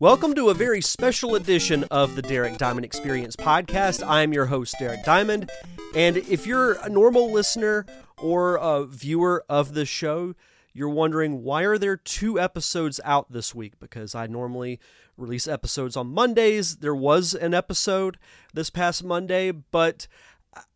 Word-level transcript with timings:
Welcome 0.00 0.36
to 0.36 0.50
a 0.50 0.54
very 0.54 0.80
special 0.80 1.34
edition 1.34 1.82
of 1.90 2.14
the 2.14 2.22
Derek 2.22 2.56
Diamond 2.56 2.84
Experience 2.84 3.34
podcast. 3.34 4.00
I'm 4.06 4.32
your 4.32 4.46
host, 4.46 4.76
Derek 4.78 5.02
Diamond. 5.02 5.50
And 5.92 6.18
if 6.18 6.46
you're 6.46 6.74
a 6.74 6.88
normal 6.88 7.32
listener 7.32 7.84
or 8.16 8.58
a 8.62 8.86
viewer 8.86 9.44
of 9.48 9.74
the 9.74 9.84
show, 9.84 10.36
you're 10.72 10.88
wondering 10.88 11.42
why 11.42 11.64
are 11.64 11.78
there 11.78 11.96
two 11.96 12.38
episodes 12.38 13.00
out 13.04 13.32
this 13.32 13.56
week? 13.56 13.80
Because 13.80 14.14
I 14.14 14.28
normally 14.28 14.78
release 15.16 15.48
episodes 15.48 15.96
on 15.96 16.06
Mondays. 16.06 16.76
There 16.76 16.94
was 16.94 17.34
an 17.34 17.52
episode 17.52 18.18
this 18.54 18.70
past 18.70 19.02
Monday, 19.02 19.50
but 19.50 20.06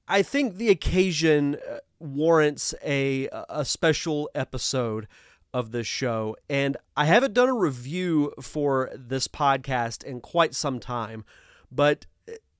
I 0.08 0.22
think 0.22 0.56
the 0.56 0.68
occasion 0.68 1.58
uh, 1.70 1.78
warrants 2.00 2.74
a 2.84 3.28
a 3.48 3.64
special 3.64 4.28
episode 4.34 5.06
of 5.52 5.70
this 5.70 5.86
show. 5.86 6.36
And 6.48 6.76
I 6.96 7.04
haven't 7.04 7.34
done 7.34 7.48
a 7.48 7.54
review 7.54 8.32
for 8.40 8.90
this 8.94 9.28
podcast 9.28 10.04
in 10.04 10.20
quite 10.20 10.54
some 10.54 10.80
time, 10.80 11.24
but 11.70 12.06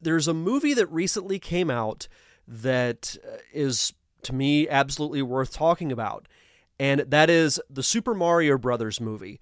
there's 0.01 0.29
a 0.29 0.35
movie 0.35 0.75
that 0.75 0.87
recently 0.87 1.39
came 1.39 1.71
out 1.71 2.09
that 2.47 3.17
is 3.53 3.95
to 4.23 4.35
me 4.35 4.69
absolutely 4.69 5.23
worth 5.23 5.53
talking 5.53 5.93
about. 5.93 6.27
And 6.79 7.01
that 7.01 7.31
is 7.31 7.61
the 7.71 7.83
Super 7.83 8.15
Mario 8.15 8.59
Brothers 8.59 9.01
movie. 9.01 9.41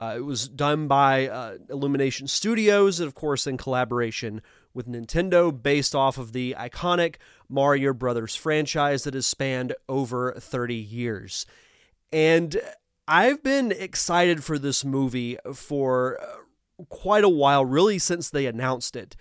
Uh, 0.00 0.14
it 0.16 0.24
was 0.24 0.48
done 0.48 0.88
by 0.88 1.28
uh, 1.28 1.58
Illumination 1.70 2.26
Studios, 2.26 2.98
and 2.98 3.06
of 3.06 3.14
course, 3.14 3.46
in 3.46 3.56
collaboration 3.56 4.42
with 4.74 4.88
Nintendo, 4.88 5.52
based 5.62 5.94
off 5.94 6.18
of 6.18 6.32
the 6.32 6.56
iconic 6.58 7.16
Mario 7.48 7.92
Brothers 7.92 8.34
franchise 8.34 9.04
that 9.04 9.14
has 9.14 9.26
spanned 9.26 9.74
over 9.88 10.32
30 10.32 10.74
years. 10.74 11.46
And 12.12 12.60
I've 13.08 13.42
been 13.42 13.72
excited 13.72 14.44
for 14.44 14.58
this 14.58 14.84
movie 14.84 15.36
for 15.54 16.18
uh, 16.20 16.84
quite 16.88 17.24
a 17.24 17.28
while, 17.28 17.64
really 17.64 17.98
since 17.98 18.30
they 18.30 18.46
announced 18.46 18.96
it, 18.96 19.16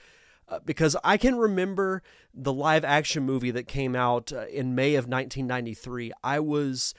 uh, 0.48 0.60
because 0.64 0.96
I 1.04 1.18
can 1.18 1.36
remember 1.36 2.04
the 2.34 2.54
live 2.54 2.86
action 2.86 3.24
movie 3.24 3.52
that 3.52 3.68
came 3.68 3.96
out 3.96 4.32
uh, 4.32 4.46
in 4.48 4.76
May 4.76 4.96
of 4.96 5.06
1993. 5.06 6.12
I 6.24 6.40
was 6.40 6.94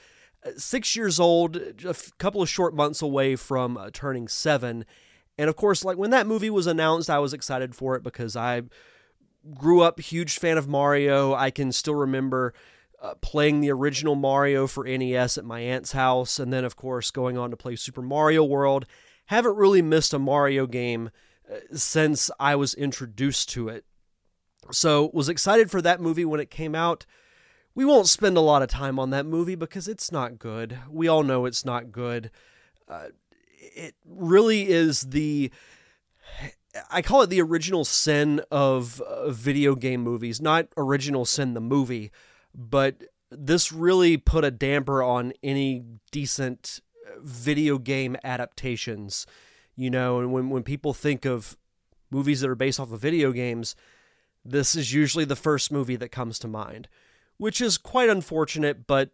six 0.57 0.95
years 0.95 1.19
old, 1.19 1.55
a 1.55 1.95
couple 2.17 2.41
of 2.41 2.49
short 2.49 2.75
months 2.75 3.01
away 3.01 3.35
from 3.35 3.79
turning 3.93 4.27
seven. 4.27 4.85
And 5.37 5.49
of 5.49 5.55
course, 5.55 5.83
like 5.83 5.97
when 5.97 6.11
that 6.11 6.27
movie 6.27 6.49
was 6.49 6.67
announced, 6.67 7.09
I 7.09 7.19
was 7.19 7.33
excited 7.33 7.75
for 7.75 7.95
it 7.95 8.03
because 8.03 8.35
I 8.35 8.63
grew 9.53 9.81
up 9.81 9.99
huge 9.99 10.37
fan 10.37 10.57
of 10.57 10.67
Mario. 10.67 11.33
I 11.33 11.49
can 11.49 11.71
still 11.71 11.95
remember 11.95 12.53
uh, 13.03 13.15
playing 13.15 13.59
the 13.59 13.69
original 13.69 14.15
Mario 14.15 14.65
for 14.65 14.85
NES 14.85 15.37
at 15.37 15.43
my 15.43 15.59
aunt's 15.59 15.91
house, 15.91 16.39
and 16.39 16.53
then, 16.53 16.63
of 16.63 16.77
course, 16.77 17.11
going 17.11 17.37
on 17.37 17.51
to 17.51 17.57
play 17.57 17.75
Super 17.75 18.01
Mario 18.01 18.45
World. 18.45 18.85
Haven't 19.25 19.57
really 19.57 19.81
missed 19.81 20.13
a 20.13 20.19
Mario 20.19 20.65
game 20.65 21.11
uh, 21.51 21.57
since 21.75 22.31
I 22.39 22.55
was 22.55 22.73
introduced 22.73 23.49
to 23.49 23.67
it. 23.67 23.83
So, 24.71 25.11
was 25.13 25.27
excited 25.27 25.69
for 25.69 25.81
that 25.81 25.99
movie 25.99 26.23
when 26.23 26.39
it 26.39 26.49
came 26.49 26.73
out. 26.73 27.05
We 27.75 27.83
won't 27.83 28.07
spend 28.07 28.37
a 28.37 28.41
lot 28.41 28.61
of 28.61 28.69
time 28.69 28.97
on 28.97 29.09
that 29.09 29.25
movie 29.25 29.55
because 29.55 29.89
it's 29.89 30.11
not 30.11 30.39
good. 30.39 30.77
We 30.89 31.09
all 31.09 31.23
know 31.23 31.45
it's 31.45 31.65
not 31.65 31.91
good. 31.91 32.31
Uh, 32.87 33.07
it 33.59 33.95
really 34.05 34.69
is 34.69 35.01
the. 35.01 35.51
I 36.89 37.01
call 37.01 37.21
it 37.21 37.29
the 37.29 37.41
original 37.41 37.83
sin 37.83 38.41
of 38.49 39.01
uh, 39.01 39.29
video 39.29 39.75
game 39.75 40.01
movies, 40.01 40.41
not 40.41 40.67
original 40.77 41.25
sin 41.25 41.53
the 41.53 41.61
movie, 41.61 42.09
but 42.53 43.03
this 43.31 43.71
really 43.71 44.17
put 44.17 44.43
a 44.43 44.51
damper 44.51 45.01
on 45.01 45.33
any 45.41 45.83
decent 46.11 46.79
video 47.21 47.77
game 47.77 48.15
adaptations. 48.23 49.25
You 49.75 49.89
know, 49.89 50.19
and 50.19 50.31
when, 50.31 50.49
when 50.49 50.63
people 50.63 50.93
think 50.93 51.25
of 51.25 51.57
movies 52.11 52.41
that 52.41 52.49
are 52.49 52.55
based 52.55 52.79
off 52.79 52.91
of 52.91 52.99
video 52.99 53.31
games, 53.31 53.75
this 54.45 54.75
is 54.75 54.93
usually 54.93 55.25
the 55.25 55.35
first 55.35 55.71
movie 55.71 55.95
that 55.95 56.09
comes 56.09 56.37
to 56.39 56.47
mind, 56.47 56.87
which 57.37 57.59
is 57.59 57.77
quite 57.77 58.09
unfortunate, 58.09 58.85
but 58.85 59.11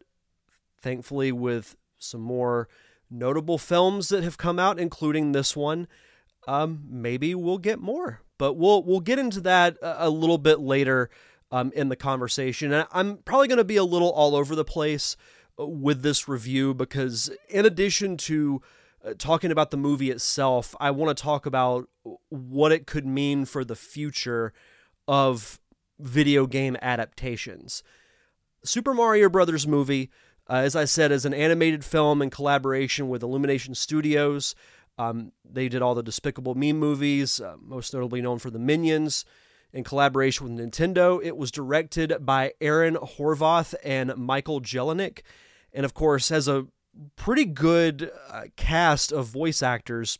thankfully, 0.81 1.31
with 1.31 1.77
some 1.97 2.21
more 2.21 2.67
notable 3.09 3.57
films 3.57 4.09
that 4.09 4.23
have 4.23 4.37
come 4.37 4.59
out, 4.59 4.79
including 4.79 5.31
this 5.31 5.55
one, 5.55 5.87
um, 6.47 6.83
maybe 6.89 7.33
we'll 7.35 7.57
get 7.57 7.79
more. 7.79 8.21
But 8.37 8.53
we'll 8.53 8.83
we'll 8.83 9.01
get 9.01 9.19
into 9.19 9.41
that 9.41 9.77
a, 9.81 10.07
a 10.07 10.09
little 10.09 10.37
bit 10.37 10.59
later 10.59 11.09
um, 11.51 11.71
in 11.75 11.89
the 11.89 11.95
conversation. 11.95 12.71
And 12.71 12.87
I'm 12.91 13.17
probably 13.17 13.47
going 13.47 13.57
to 13.57 13.63
be 13.63 13.77
a 13.77 13.83
little 13.83 14.11
all 14.11 14.35
over 14.35 14.55
the 14.55 14.65
place 14.65 15.15
uh, 15.59 15.65
with 15.65 16.01
this 16.01 16.27
review 16.27 16.73
because, 16.73 17.31
in 17.49 17.65
addition 17.65 18.17
to 18.17 18.61
uh, 19.03 19.13
talking 19.17 19.51
about 19.51 19.71
the 19.71 19.77
movie 19.77 20.11
itself, 20.11 20.75
I 20.79 20.91
want 20.91 21.15
to 21.15 21.21
talk 21.21 21.45
about 21.45 21.89
what 22.29 22.71
it 22.71 22.85
could 22.85 23.05
mean 23.05 23.45
for 23.45 23.63
the 23.63 23.75
future 23.75 24.53
of 25.07 25.59
video 25.99 26.45
game 26.45 26.77
adaptations. 26.81 27.83
Super 28.63 28.93
Mario 28.93 29.29
Brothers 29.29 29.67
movie, 29.67 30.09
uh, 30.49 30.55
as 30.55 30.75
I 30.75 30.85
said, 30.85 31.11
is 31.11 31.25
an 31.25 31.33
animated 31.33 31.85
film 31.85 32.21
in 32.21 32.29
collaboration 32.29 33.09
with 33.09 33.23
Illumination 33.23 33.73
Studios. 33.73 34.53
Um, 34.97 35.31
they 35.49 35.69
did 35.69 35.81
all 35.81 35.95
the 35.95 36.03
Despicable 36.03 36.55
Me 36.55 36.73
movies, 36.73 37.39
uh, 37.39 37.55
most 37.61 37.93
notably 37.93 38.21
known 38.21 38.37
for 38.37 38.49
the 38.49 38.59
Minions 38.59 39.23
in 39.73 39.83
collaboration 39.83 40.55
with 40.55 40.71
Nintendo. 40.71 41.19
It 41.23 41.37
was 41.37 41.51
directed 41.51 42.25
by 42.25 42.53
Aaron 42.59 42.95
Horvath 42.95 43.75
and 43.83 44.15
Michael 44.15 44.61
Jelenic, 44.61 45.21
and 45.73 45.85
of 45.85 45.93
course 45.93 46.29
has 46.29 46.47
a 46.47 46.67
pretty 47.15 47.45
good 47.45 48.11
uh, 48.29 48.43
cast 48.55 49.11
of 49.11 49.27
voice 49.27 49.61
actors. 49.61 50.19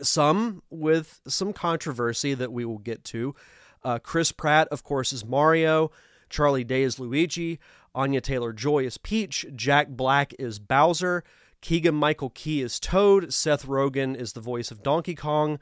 Some 0.00 0.62
with 0.68 1.20
some 1.26 1.52
controversy 1.52 2.34
that 2.34 2.52
we 2.52 2.64
will 2.64 2.78
get 2.78 3.02
to. 3.04 3.34
Uh, 3.82 3.98
Chris 3.98 4.32
Pratt, 4.32 4.68
of 4.68 4.82
course, 4.82 5.12
is 5.12 5.24
Mario. 5.24 5.90
Charlie 6.28 6.64
Day 6.64 6.82
is 6.82 6.98
Luigi. 6.98 7.58
Anya 7.94 8.20
Taylor 8.20 8.52
Joy 8.52 8.84
is 8.84 8.98
Peach. 8.98 9.46
Jack 9.54 9.88
Black 9.88 10.34
is 10.38 10.58
Bowser. 10.58 11.24
Keegan 11.62 11.94
Michael 11.94 12.30
Key 12.30 12.60
is 12.60 12.78
Toad. 12.78 13.32
Seth 13.32 13.64
Rogen 13.66 14.14
is 14.14 14.34
the 14.34 14.40
voice 14.40 14.70
of 14.70 14.82
Donkey 14.82 15.14
Kong, 15.14 15.58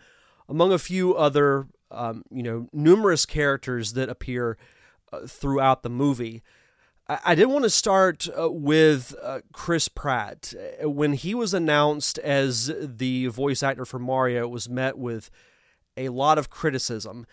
among 0.49 0.73
a 0.73 0.79
few 0.79 1.15
other 1.15 1.69
um, 1.95 2.25
you 2.31 2.43
know, 2.43 2.69
numerous 2.73 3.27
characters 3.27 3.95
that 3.95 4.09
appear 4.09 4.57
uh, 5.13 5.27
throughout 5.27 5.83
the 5.83 5.91
movie. 5.91 6.43
I, 7.07 7.35
did 7.35 7.47
want 7.47 7.65
to 7.65 7.71
start 7.71 8.29
uh, 8.29 8.51
with 8.51 9.15
uh, 9.23 9.41
Chris 9.53 9.89
Pratt. 9.89 10.55
When 10.83 11.13
he 11.13 11.35
was 11.35 11.53
announced 11.53 12.19
as 12.19 12.73
the 12.81 13.27
voice 13.27 13.63
actor 13.63 13.85
for 13.85 13.99
Mario, 13.99 14.45
it 14.45 14.51
was 14.51 14.71
met 14.71 14.97
with 14.97 15.31
a 15.99 16.09
lot 16.09 16.39
of 16.39 16.49
criticism. 16.49 17.27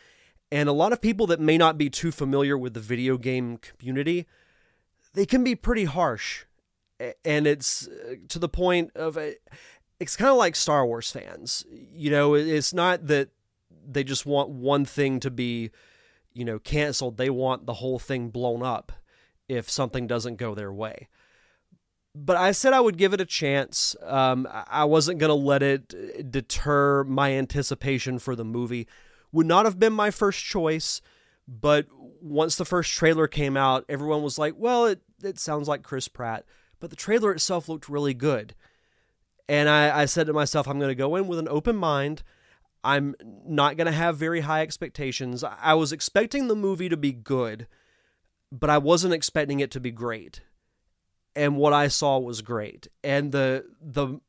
And 0.52 0.68
a 0.68 0.74
lot 0.74 0.92
of 0.92 1.00
people 1.00 1.26
that 1.28 1.40
may 1.40 1.58
not 1.58 1.78
be 1.78 1.90
too 1.90 2.12
familiar 2.12 2.58
with 2.58 2.74
the 2.74 2.82
video 2.82 3.18
game 3.18 3.58
community, 3.58 4.28
they 5.14 5.26
can 5.26 5.42
be 5.42 5.56
pretty 5.56 5.86
harsh. 5.86 6.44
And 7.24 7.48
it's 7.48 7.88
uh, 7.88 8.16
to 8.28 8.40
the 8.40 8.50
point 8.50 8.92
of 8.94 9.18
it's 10.02 10.18
kind 10.18 10.32
of 10.32 10.38
like 10.38 10.56
Star 10.56 10.86
Wars 10.86 11.10
fans. 11.12 11.66
You 11.70 12.12
know, 12.12 12.34
it's 12.34 12.74
not 12.74 13.08
that 13.08 13.30
they 13.88 14.04
just 14.04 14.26
want 14.26 14.50
one 14.50 14.86
thing 14.86 15.20
to 15.22 15.32
be, 15.32 15.72
you 16.34 16.46
know, 16.46 16.60
canceled. 16.60 17.18
They 17.18 17.30
want 17.30 17.66
the 17.66 17.76
whole 17.76 18.00
thing 18.00 18.30
blown 18.30 18.64
up 18.64 18.92
if 19.48 19.70
something 19.70 20.08
doesn't 20.08 20.38
go 20.38 20.56
their 20.56 20.72
way. 20.72 21.08
But 22.14 22.38
I 22.38 22.52
said 22.52 22.74
I 22.74 22.82
would 22.82 22.98
give 22.98 23.14
it 23.14 23.22
a 23.22 23.26
chance. 23.26 23.96
Um, 24.04 24.48
I 24.52 24.84
wasn't 24.84 25.20
going 25.20 25.30
to 25.30 25.34
let 25.34 25.64
it 25.64 26.32
deter 26.32 27.04
my 27.06 27.32
anticipation 27.32 28.20
for 28.20 28.36
the 28.36 28.44
movie. 28.44 28.88
Would 29.32 29.48
not 29.48 29.66
have 29.66 29.80
been 29.80 29.94
my 29.94 30.12
first 30.12 30.44
choice, 30.44 31.02
but 31.48 31.88
once 32.22 32.56
the 32.56 32.66
first 32.66 32.92
trailer 32.92 33.28
came 33.28 33.56
out, 33.56 33.86
everyone 33.88 34.24
was 34.24 34.38
like, 34.38 34.56
well, 34.58 34.86
it, 34.86 35.02
it 35.24 35.40
sounds 35.40 35.70
like 35.70 35.84
Chris 35.84 36.10
Pratt. 36.10 36.46
But 36.82 36.90
the 36.90 36.98
trailer 36.98 37.32
itself 37.32 37.70
looked 37.70 37.88
really 37.88 38.14
good. 38.14 38.56
And 39.48 39.70
I, 39.70 40.02
I 40.02 40.06
said 40.06 40.28
to 40.28 40.34
myself, 40.34 40.68
I'm 40.68 40.80
going 40.80 40.90
to 40.90 40.96
go 40.96 41.16
in 41.16 41.28
with 41.28 41.40
an 41.40 41.48
open 41.48 41.76
mind. 41.76 42.24
I'm 42.84 43.16
not 43.46 43.78
going 43.78 43.86
to 43.86 43.92
have 43.92 44.18
very 44.18 44.42
high 44.42 44.62
expectations. 44.62 45.44
I 45.44 45.74
was 45.76 45.92
expecting 45.92 46.48
the 46.48 46.56
movie 46.56 46.90
to 46.90 46.98
be 46.98 47.12
good, 47.12 47.68
but 48.52 48.70
I 48.70 48.78
wasn't 48.78 49.14
expecting 49.14 49.60
it 49.60 49.72
to 49.72 49.80
be 49.80 49.92
great. 49.92 50.42
And 51.36 51.58
what 51.58 51.74
I 51.74 51.88
saw 51.88 52.18
was 52.18 52.42
great. 52.42 52.88
And 53.04 53.32
the 53.32 53.66
the 53.80 54.20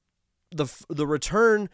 the 0.50 0.66
the 0.88 1.06
return 1.06 1.68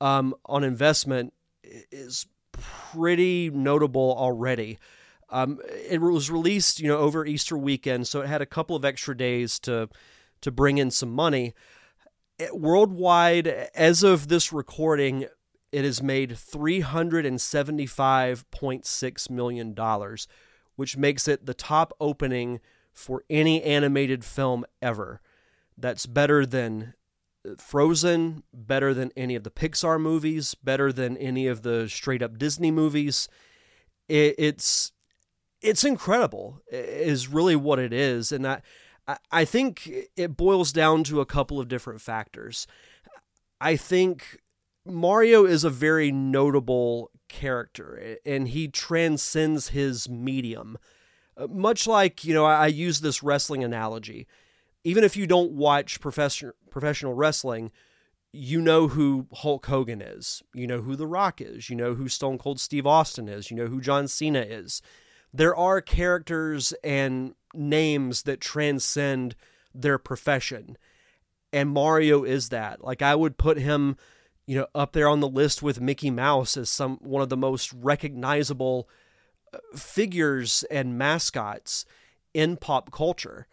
um, 0.00 0.34
on 0.46 0.64
investment 0.64 1.32
is 1.62 2.26
pretty 2.52 3.50
notable 3.50 4.14
already. 4.16 4.78
Um, 5.30 5.60
it 5.88 6.00
was 6.00 6.30
released, 6.30 6.80
you 6.80 6.88
know, 6.88 6.98
over 6.98 7.24
Easter 7.24 7.56
weekend, 7.56 8.06
so 8.08 8.20
it 8.20 8.28
had 8.28 8.42
a 8.42 8.46
couple 8.46 8.76
of 8.76 8.84
extra 8.84 9.16
days 9.16 9.58
to 9.60 9.88
to 10.40 10.50
bring 10.50 10.78
in 10.78 10.90
some 10.90 11.12
money. 11.12 11.54
Worldwide, 12.52 13.46
as 13.46 14.02
of 14.02 14.28
this 14.28 14.52
recording, 14.52 15.26
it 15.72 15.84
has 15.84 16.00
made 16.02 16.32
$375.6 16.32 19.30
million, 19.30 19.74
which 20.76 20.96
makes 20.96 21.26
it 21.26 21.46
the 21.46 21.54
top 21.54 21.92
opening 21.98 22.60
for 22.92 23.24
any 23.30 23.62
animated 23.62 24.24
film 24.24 24.64
ever. 24.82 25.20
That's 25.76 26.06
better 26.06 26.44
than 26.44 26.94
uh, 27.48 27.54
Frozen, 27.58 28.42
better 28.52 28.92
than 28.92 29.12
any 29.16 29.34
of 29.34 29.44
the 29.44 29.50
Pixar 29.50 29.98
movies, 30.00 30.54
better 30.54 30.92
than 30.92 31.16
any 31.16 31.46
of 31.46 31.62
the 31.62 31.88
straight 31.88 32.22
up 32.22 32.38
Disney 32.38 32.70
movies. 32.70 33.28
It, 34.08 34.34
it's 34.36 34.92
it's 35.62 35.84
incredible. 35.84 36.60
Is 36.70 37.28
really 37.28 37.56
what 37.56 37.78
it 37.78 37.94
is, 37.94 38.30
and 38.30 38.46
I 38.46 38.60
I 39.30 39.46
think 39.46 39.90
it 40.16 40.36
boils 40.36 40.72
down 40.72 41.04
to 41.04 41.20
a 41.20 41.26
couple 41.26 41.58
of 41.58 41.68
different 41.68 42.02
factors. 42.02 42.66
I 43.60 43.76
think 43.76 44.41
Mario 44.84 45.44
is 45.44 45.64
a 45.64 45.70
very 45.70 46.10
notable 46.10 47.10
character, 47.28 48.18
and 48.26 48.48
he 48.48 48.68
transcends 48.68 49.68
his 49.68 50.08
medium. 50.08 50.76
Uh, 51.36 51.46
much 51.46 51.86
like 51.86 52.24
you 52.24 52.34
know, 52.34 52.44
I 52.44 52.66
use 52.66 53.00
this 53.00 53.22
wrestling 53.22 53.64
analogy 53.64 54.26
even 54.84 55.04
if 55.04 55.16
you 55.16 55.26
don't 55.26 55.52
watch 55.52 56.00
professional 56.00 56.52
professional 56.70 57.14
wrestling, 57.14 57.70
you 58.32 58.60
know 58.60 58.88
who 58.88 59.26
Hulk 59.32 59.66
Hogan 59.66 60.00
is. 60.00 60.42
You 60.54 60.66
know 60.66 60.80
who 60.80 60.96
The 60.96 61.06
Rock 61.06 61.40
is. 61.40 61.68
You 61.68 61.76
know 61.76 61.94
who 61.94 62.08
Stone 62.08 62.38
Cold 62.38 62.58
Steve 62.58 62.86
Austin 62.86 63.28
is. 63.28 63.50
You 63.50 63.56
know 63.56 63.66
who 63.66 63.80
John 63.80 64.08
Cena 64.08 64.40
is. 64.40 64.82
There 65.32 65.54
are 65.54 65.80
characters 65.80 66.72
and 66.82 67.34
names 67.54 68.22
that 68.22 68.40
transcend 68.40 69.34
their 69.74 69.98
profession. 69.98 70.76
And 71.52 71.70
Mario 71.70 72.24
is 72.24 72.48
that. 72.48 72.82
Like 72.82 73.02
I 73.02 73.14
would 73.14 73.38
put 73.38 73.58
him, 73.58 73.96
you 74.46 74.56
know, 74.58 74.66
up 74.74 74.92
there 74.92 75.08
on 75.08 75.20
the 75.20 75.28
list 75.28 75.62
with 75.62 75.80
Mickey 75.80 76.10
Mouse 76.10 76.56
as 76.56 76.68
some 76.68 76.98
one 77.02 77.22
of 77.22 77.28
the 77.28 77.36
most 77.36 77.72
recognizable 77.72 78.88
uh, 79.52 79.58
figures 79.76 80.64
and 80.70 80.98
mascots 80.98 81.84
in 82.34 82.56
pop 82.56 82.90
culture 82.90 83.46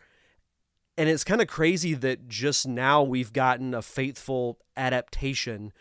and 0.99 1.07
it's 1.07 1.23
kind 1.23 1.39
of 1.39 1.47
crazy 1.47 1.93
that 1.93 2.27
just 2.27 2.67
now 2.67 3.01
we've 3.01 3.31
gotten 3.31 3.73
a 3.73 3.81
faithful 3.81 4.59
adaptation 4.75 5.71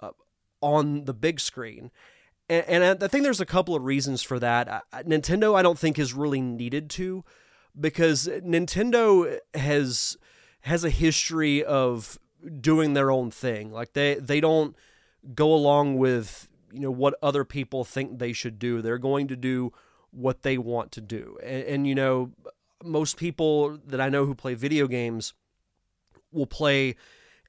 uh, 0.00 0.10
on 0.60 1.06
the 1.06 1.14
big 1.14 1.40
screen. 1.40 1.90
And, 2.50 2.66
and, 2.68 3.02
I 3.02 3.08
think 3.08 3.24
there's 3.24 3.40
a 3.40 3.46
couple 3.46 3.74
of 3.74 3.84
reasons 3.84 4.22
for 4.22 4.38
that. 4.38 4.84
Nintendo, 4.92 5.56
I 5.56 5.62
don't 5.62 5.78
think, 5.78 5.98
is 5.98 6.12
really 6.12 6.42
needed 6.42 6.90
to, 6.90 7.24
because 7.80 8.28
Nintendo 8.28 9.38
has 9.54 10.18
has 10.60 10.84
a 10.84 10.90
history 10.90 11.64
of 11.64 12.18
doing 12.60 12.94
their 12.94 13.10
own 13.10 13.30
thing. 13.30 13.72
Like 13.72 13.92
they 13.92 14.14
they 14.14 14.40
don't 14.40 14.76
go 15.34 15.52
along 15.52 15.98
with 15.98 16.48
you 16.72 16.80
know 16.80 16.90
what 16.90 17.14
other 17.22 17.44
people 17.44 17.84
think 17.84 18.18
they 18.18 18.32
should 18.32 18.58
do. 18.58 18.82
They're 18.82 18.98
going 18.98 19.28
to 19.28 19.36
do 19.36 19.72
what 20.10 20.42
they 20.42 20.58
want 20.58 20.92
to 20.92 21.00
do. 21.00 21.38
And, 21.42 21.64
and 21.64 21.86
you 21.86 21.94
know, 21.94 22.32
most 22.82 23.16
people 23.16 23.78
that 23.86 24.00
I 24.00 24.08
know 24.08 24.26
who 24.26 24.34
play 24.34 24.54
video 24.54 24.86
games 24.86 25.34
will 26.32 26.46
play 26.46 26.96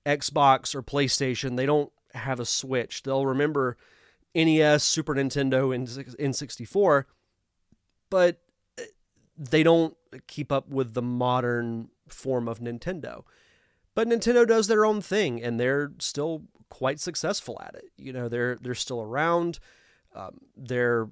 Xbox 0.05 0.73
or 0.73 0.81
PlayStation. 0.81 1.57
They 1.57 1.65
don't 1.65 1.91
have 2.13 2.39
a 2.39 2.45
Switch. 2.45 3.03
They'll 3.03 3.25
remember 3.25 3.77
NES, 4.33 4.83
Super 4.83 5.15
Nintendo, 5.15 5.73
and 5.73 5.87
N64, 5.87 7.05
but 8.09 8.41
eh, 8.77 8.83
they 9.37 9.63
don't 9.63 9.95
keep 10.27 10.51
up 10.51 10.69
with 10.69 10.93
the 10.93 11.01
modern 11.01 11.89
form 12.07 12.47
of 12.47 12.59
Nintendo. 12.59 13.23
But 13.97 14.07
Nintendo 14.07 14.47
does 14.47 14.67
their 14.67 14.85
own 14.85 15.01
thing, 15.01 15.41
and 15.41 15.59
they're 15.59 15.91
still 15.97 16.43
quite 16.69 16.99
successful 16.99 17.59
at 17.65 17.73
it. 17.73 17.85
You 17.97 18.13
know, 18.13 18.29
they're 18.29 18.55
they're 18.61 18.75
still 18.75 19.01
around. 19.01 19.57
Um, 20.13 20.41
their 20.55 21.09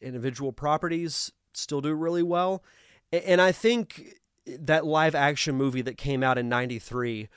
individual 0.00 0.50
properties 0.50 1.30
still 1.52 1.80
do 1.80 1.94
really 1.94 2.24
well, 2.24 2.64
and 3.12 3.40
I 3.40 3.52
think 3.52 4.14
that 4.44 4.84
live 4.84 5.14
action 5.14 5.54
movie 5.54 5.82
that 5.82 5.96
came 5.96 6.24
out 6.24 6.36
in 6.36 6.48
93 6.48 7.28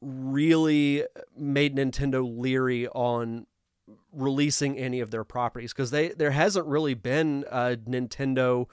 really 0.00 1.04
made 1.38 1.76
Nintendo 1.76 2.28
leery 2.28 2.88
on 2.88 3.46
releasing 4.12 4.76
any 4.76 4.98
of 4.98 5.12
their 5.12 5.22
properties 5.22 5.72
because 5.72 5.92
they 5.92 6.08
there 6.08 6.32
hasn't 6.32 6.66
really 6.66 6.94
been 6.94 7.44
a 7.52 7.76
Nintendo 7.76 8.66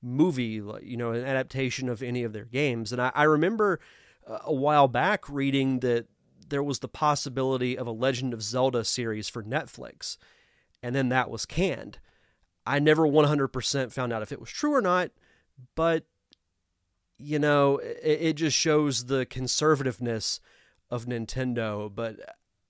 movie, 0.00 0.62
you 0.82 0.96
know, 0.96 1.12
an 1.12 1.26
adaptation 1.26 1.90
of 1.90 2.02
any 2.02 2.24
of 2.24 2.32
their 2.32 2.46
games. 2.46 2.90
And 2.90 3.02
I, 3.02 3.12
I 3.14 3.24
remember 3.24 3.80
a 4.26 4.52
while 4.52 4.88
back 4.88 5.28
reading 5.28 5.80
that 5.80 6.06
there 6.48 6.62
was 6.62 6.80
the 6.80 6.88
possibility 6.88 7.76
of 7.76 7.86
a 7.86 7.92
Legend 7.92 8.34
of 8.34 8.42
Zelda 8.42 8.84
series 8.84 9.28
for 9.28 9.42
Netflix, 9.42 10.16
and 10.82 10.94
then 10.94 11.08
that 11.08 11.30
was 11.30 11.46
canned. 11.46 11.98
I 12.66 12.78
never 12.78 13.02
100% 13.02 13.92
found 13.92 14.12
out 14.12 14.22
if 14.22 14.32
it 14.32 14.40
was 14.40 14.50
true 14.50 14.74
or 14.74 14.80
not, 14.80 15.10
but 15.74 16.04
you 17.18 17.38
know, 17.38 17.78
it, 17.78 17.98
it 18.02 18.32
just 18.34 18.56
shows 18.56 19.06
the 19.06 19.24
conservativeness 19.26 20.40
of 20.90 21.06
Nintendo. 21.06 21.92
But 21.94 22.16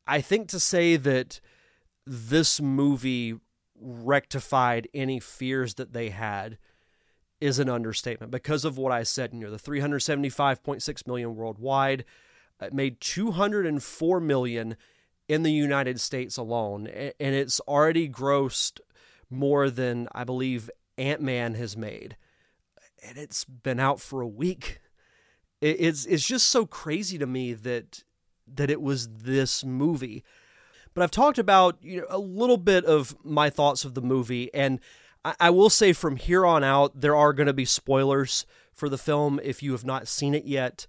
I 0.06 0.20
think 0.20 0.48
to 0.48 0.60
say 0.60 0.96
that 0.96 1.40
this 2.06 2.60
movie 2.60 3.36
rectified 3.80 4.88
any 4.94 5.20
fears 5.20 5.74
that 5.74 5.92
they 5.92 6.10
had 6.10 6.58
is 7.40 7.58
an 7.58 7.68
understatement 7.68 8.30
because 8.32 8.64
of 8.64 8.78
what 8.78 8.92
I 8.92 9.02
said. 9.02 9.32
You 9.32 9.40
know, 9.40 9.50
the 9.50 9.58
375.6 9.58 11.06
million 11.06 11.34
worldwide, 11.34 12.04
it 12.60 12.72
made 12.72 13.00
204 13.00 14.20
million 14.20 14.76
in 15.28 15.42
the 15.42 15.52
United 15.52 16.00
States 16.00 16.36
alone, 16.36 16.86
and 16.86 17.34
it's 17.34 17.60
already 17.60 18.08
grossed 18.08 18.80
more 19.30 19.70
than 19.70 20.08
I 20.12 20.24
believe 20.24 20.70
Ant 20.98 21.22
Man 21.22 21.54
has 21.54 21.76
made 21.76 22.16
and 23.04 23.18
it's 23.18 23.44
been 23.44 23.78
out 23.78 24.00
for 24.00 24.20
a 24.20 24.26
week. 24.26 24.80
It's 25.60 26.04
it's 26.06 26.26
just 26.26 26.48
so 26.48 26.66
crazy 26.66 27.18
to 27.18 27.26
me 27.26 27.52
that 27.52 28.04
that 28.46 28.70
it 28.70 28.82
was 28.82 29.08
this 29.08 29.64
movie. 29.64 30.24
But 30.92 31.02
I've 31.02 31.10
talked 31.10 31.38
about 31.38 31.78
you 31.82 32.00
know 32.00 32.06
a 32.10 32.18
little 32.18 32.56
bit 32.56 32.84
of 32.84 33.16
my 33.24 33.50
thoughts 33.50 33.84
of 33.84 33.94
the 33.94 34.02
movie, 34.02 34.52
and 34.54 34.80
I, 35.24 35.34
I 35.40 35.50
will 35.50 35.70
say 35.70 35.92
from 35.92 36.16
here 36.16 36.44
on 36.44 36.62
out 36.62 37.00
there 37.00 37.16
are 37.16 37.32
going 37.32 37.46
to 37.46 37.52
be 37.52 37.64
spoilers 37.64 38.46
for 38.72 38.88
the 38.88 38.98
film 38.98 39.40
if 39.42 39.62
you 39.62 39.72
have 39.72 39.84
not 39.84 40.08
seen 40.08 40.34
it 40.34 40.44
yet. 40.44 40.86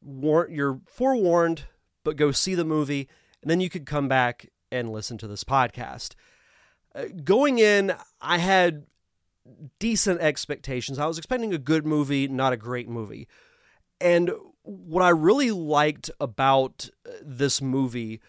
War- 0.00 0.48
you're 0.50 0.80
forewarned, 0.86 1.64
but 2.04 2.16
go 2.16 2.30
see 2.30 2.54
the 2.54 2.64
movie, 2.64 3.08
and 3.42 3.50
then 3.50 3.60
you 3.60 3.70
could 3.70 3.86
come 3.86 4.08
back 4.08 4.48
and 4.70 4.92
listen 4.92 5.18
to 5.18 5.26
this 5.26 5.44
podcast. 5.44 6.14
Uh, 6.94 7.06
going 7.24 7.58
in, 7.58 7.94
I 8.20 8.38
had 8.38 8.86
decent 9.78 10.20
expectations. 10.20 10.98
I 10.98 11.06
was 11.06 11.18
expecting 11.18 11.54
a 11.54 11.58
good 11.58 11.86
movie, 11.86 12.28
not 12.28 12.52
a 12.52 12.56
great 12.56 12.88
movie. 12.88 13.28
And 14.00 14.30
what 14.62 15.02
I 15.02 15.08
really 15.08 15.50
liked 15.50 16.10
about 16.20 16.90
uh, 17.06 17.12
this 17.22 17.60
movie 17.62 18.20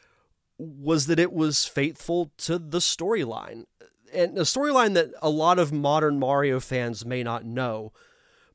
was 0.57 1.07
that 1.07 1.19
it 1.19 1.31
was 1.31 1.65
faithful 1.65 2.31
to 2.37 2.57
the 2.57 2.79
storyline. 2.79 3.65
And 4.13 4.37
a 4.37 4.41
storyline 4.41 4.93
that 4.93 5.11
a 5.21 5.29
lot 5.29 5.59
of 5.59 5.71
modern 5.71 6.19
Mario 6.19 6.59
fans 6.59 7.05
may 7.05 7.23
not 7.23 7.45
know. 7.45 7.93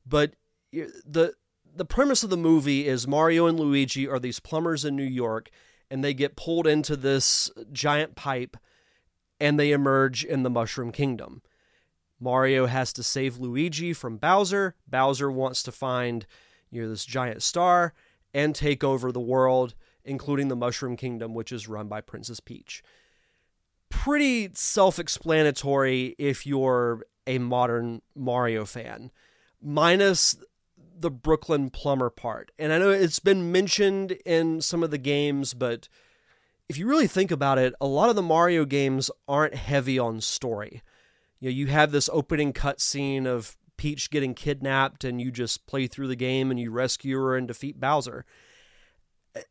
But 0.05 0.33
the 0.71 1.33
the 1.75 1.85
premise 1.85 2.23
of 2.23 2.29
the 2.29 2.37
movie 2.37 2.87
is 2.87 3.07
Mario 3.07 3.47
and 3.47 3.59
Luigi 3.59 4.07
are 4.07 4.19
these 4.19 4.39
plumbers 4.39 4.85
in 4.85 4.95
New 4.95 5.03
York 5.03 5.49
and 5.91 6.03
they 6.03 6.13
get 6.13 6.35
pulled 6.35 6.67
into 6.67 6.95
this 6.95 7.51
giant 7.71 8.15
pipe 8.15 8.57
and 9.39 9.59
they 9.59 9.71
emerge 9.71 10.23
in 10.23 10.43
the 10.43 10.49
Mushroom 10.49 10.91
Kingdom. 10.91 11.41
Mario 12.19 12.65
has 12.65 12.93
to 12.93 13.03
save 13.03 13.37
Luigi 13.37 13.91
from 13.93 14.17
Bowser. 14.17 14.75
Bowser 14.87 15.29
wants 15.29 15.61
to 15.63 15.71
find 15.71 16.25
you 16.71 16.81
know 16.81 16.89
this 16.89 17.05
giant 17.05 17.43
star 17.43 17.93
and 18.33 18.53
take 18.53 18.83
over 18.83 19.11
the 19.11 19.19
world, 19.19 19.75
including 20.03 20.47
the 20.47 20.55
Mushroom 20.55 20.97
Kingdom, 20.97 21.33
which 21.33 21.51
is 21.51 21.67
run 21.67 21.87
by 21.87 22.01
Princess 22.01 22.39
Peach. 22.39 22.83
Pretty 24.03 24.49
self-explanatory 24.53 26.15
if 26.17 26.45
you're 26.45 27.05
a 27.27 27.39
modern 27.39 28.01
Mario 28.15 28.65
fan, 28.65 29.11
minus 29.61 30.37
the 30.97 31.11
Brooklyn 31.11 31.69
plumber 31.69 32.09
part. 32.09 32.51
And 32.57 32.71
I 32.71 32.77
know 32.77 32.89
it's 32.89 33.19
been 33.19 33.51
mentioned 33.51 34.11
in 34.25 34.61
some 34.61 34.83
of 34.83 34.91
the 34.91 34.97
games, 34.97 35.53
but 35.53 35.89
if 36.69 36.77
you 36.77 36.87
really 36.87 37.07
think 37.07 37.31
about 37.31 37.57
it, 37.57 37.73
a 37.81 37.87
lot 37.87 38.09
of 38.09 38.15
the 38.15 38.21
Mario 38.21 38.65
games 38.65 39.11
aren't 39.27 39.55
heavy 39.55 39.99
on 39.99 40.21
story 40.21 40.81
you 41.39 41.49
know 41.49 41.55
you 41.55 41.67
have 41.67 41.91
this 41.91 42.09
opening 42.11 42.53
cutscene 42.53 43.25
of 43.25 43.55
Peach 43.77 44.09
getting 44.09 44.33
kidnapped 44.33 45.03
and 45.03 45.21
you 45.21 45.31
just 45.31 45.67
play 45.67 45.87
through 45.87 46.07
the 46.07 46.15
game 46.15 46.49
and 46.49 46.59
you 46.59 46.71
rescue 46.71 47.17
her 47.17 47.35
and 47.35 47.47
defeat 47.47 47.79
Bowser. 47.79 48.25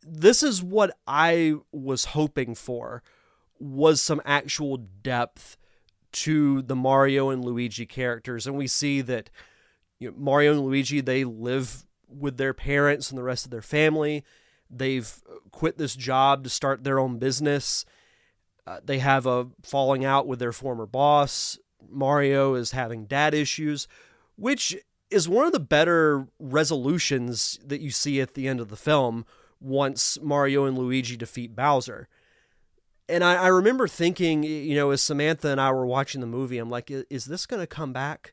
This 0.03 0.43
is 0.43 0.63
what 0.63 0.97
I 1.07 1.55
was 1.73 2.07
hoping 2.07 2.55
for 2.55 3.03
was 3.59 4.01
some 4.01 4.21
actual 4.25 4.77
depth 4.77 5.57
to 6.13 6.63
the 6.63 6.77
Mario 6.77 7.31
and 7.31 7.45
Luigi 7.45 7.87
characters 7.87 8.47
and 8.47 8.57
we 8.57 8.67
see 8.67 9.01
that 9.01 9.31
you 9.99 10.11
know, 10.11 10.17
Mario 10.19 10.53
and 10.53 10.63
Luigi 10.63 11.01
they 11.01 11.25
live 11.25 11.85
with 12.09 12.37
their 12.37 12.55
parents 12.55 13.11
and 13.11 13.19
the 13.19 13.23
rest 13.23 13.45
of 13.45 13.51
their 13.51 13.63
family. 13.63 14.25
They've 14.71 15.13
quit 15.51 15.79
this 15.79 15.95
job 15.95 16.45
to 16.45 16.51
start 16.51 16.85
their 16.85 16.99
own 16.99 17.19
business. 17.19 17.85
Uh, 18.67 18.81
they 18.83 18.99
have 18.99 19.27
a 19.27 19.49
falling 19.63 20.05
out 20.05 20.27
with 20.27 20.39
their 20.39 20.53
former 20.53 20.87
boss. 20.87 21.59
Mario 21.89 22.55
is 22.55 22.71
having 22.71 23.05
dad 23.05 23.35
issues, 23.35 23.87
which 24.37 24.77
is 25.11 25.29
one 25.29 25.47
of 25.47 25.53
the 25.53 25.61
better 25.61 26.27
resolutions 26.39 27.59
that 27.65 27.81
you 27.81 27.91
see 27.91 28.21
at 28.21 28.35
the 28.35 28.49
end 28.49 28.61
of 28.61 28.69
the 28.69 28.77
film 28.77 29.27
once 29.61 30.19
Mario 30.23 30.65
and 30.65 30.79
Luigi 30.79 31.17
defeat 31.17 31.55
Bowser. 31.55 32.09
And 33.09 33.23
I, 33.23 33.35
I 33.35 33.47
remember 33.49 33.87
thinking, 33.87 34.43
you 34.43 34.75
know, 34.75 34.91
as 34.91 35.03
Samantha 35.03 35.49
and 35.49 35.61
I 35.61 35.71
were 35.73 35.87
watching 35.87 36.21
the 36.21 36.27
movie, 36.27 36.59
I'm 36.59 36.71
like, 36.71 36.91
is 36.91 37.27
this 37.27 37.47
going 37.47 37.61
to 37.61 37.67
come 37.67 37.93
back? 37.93 38.33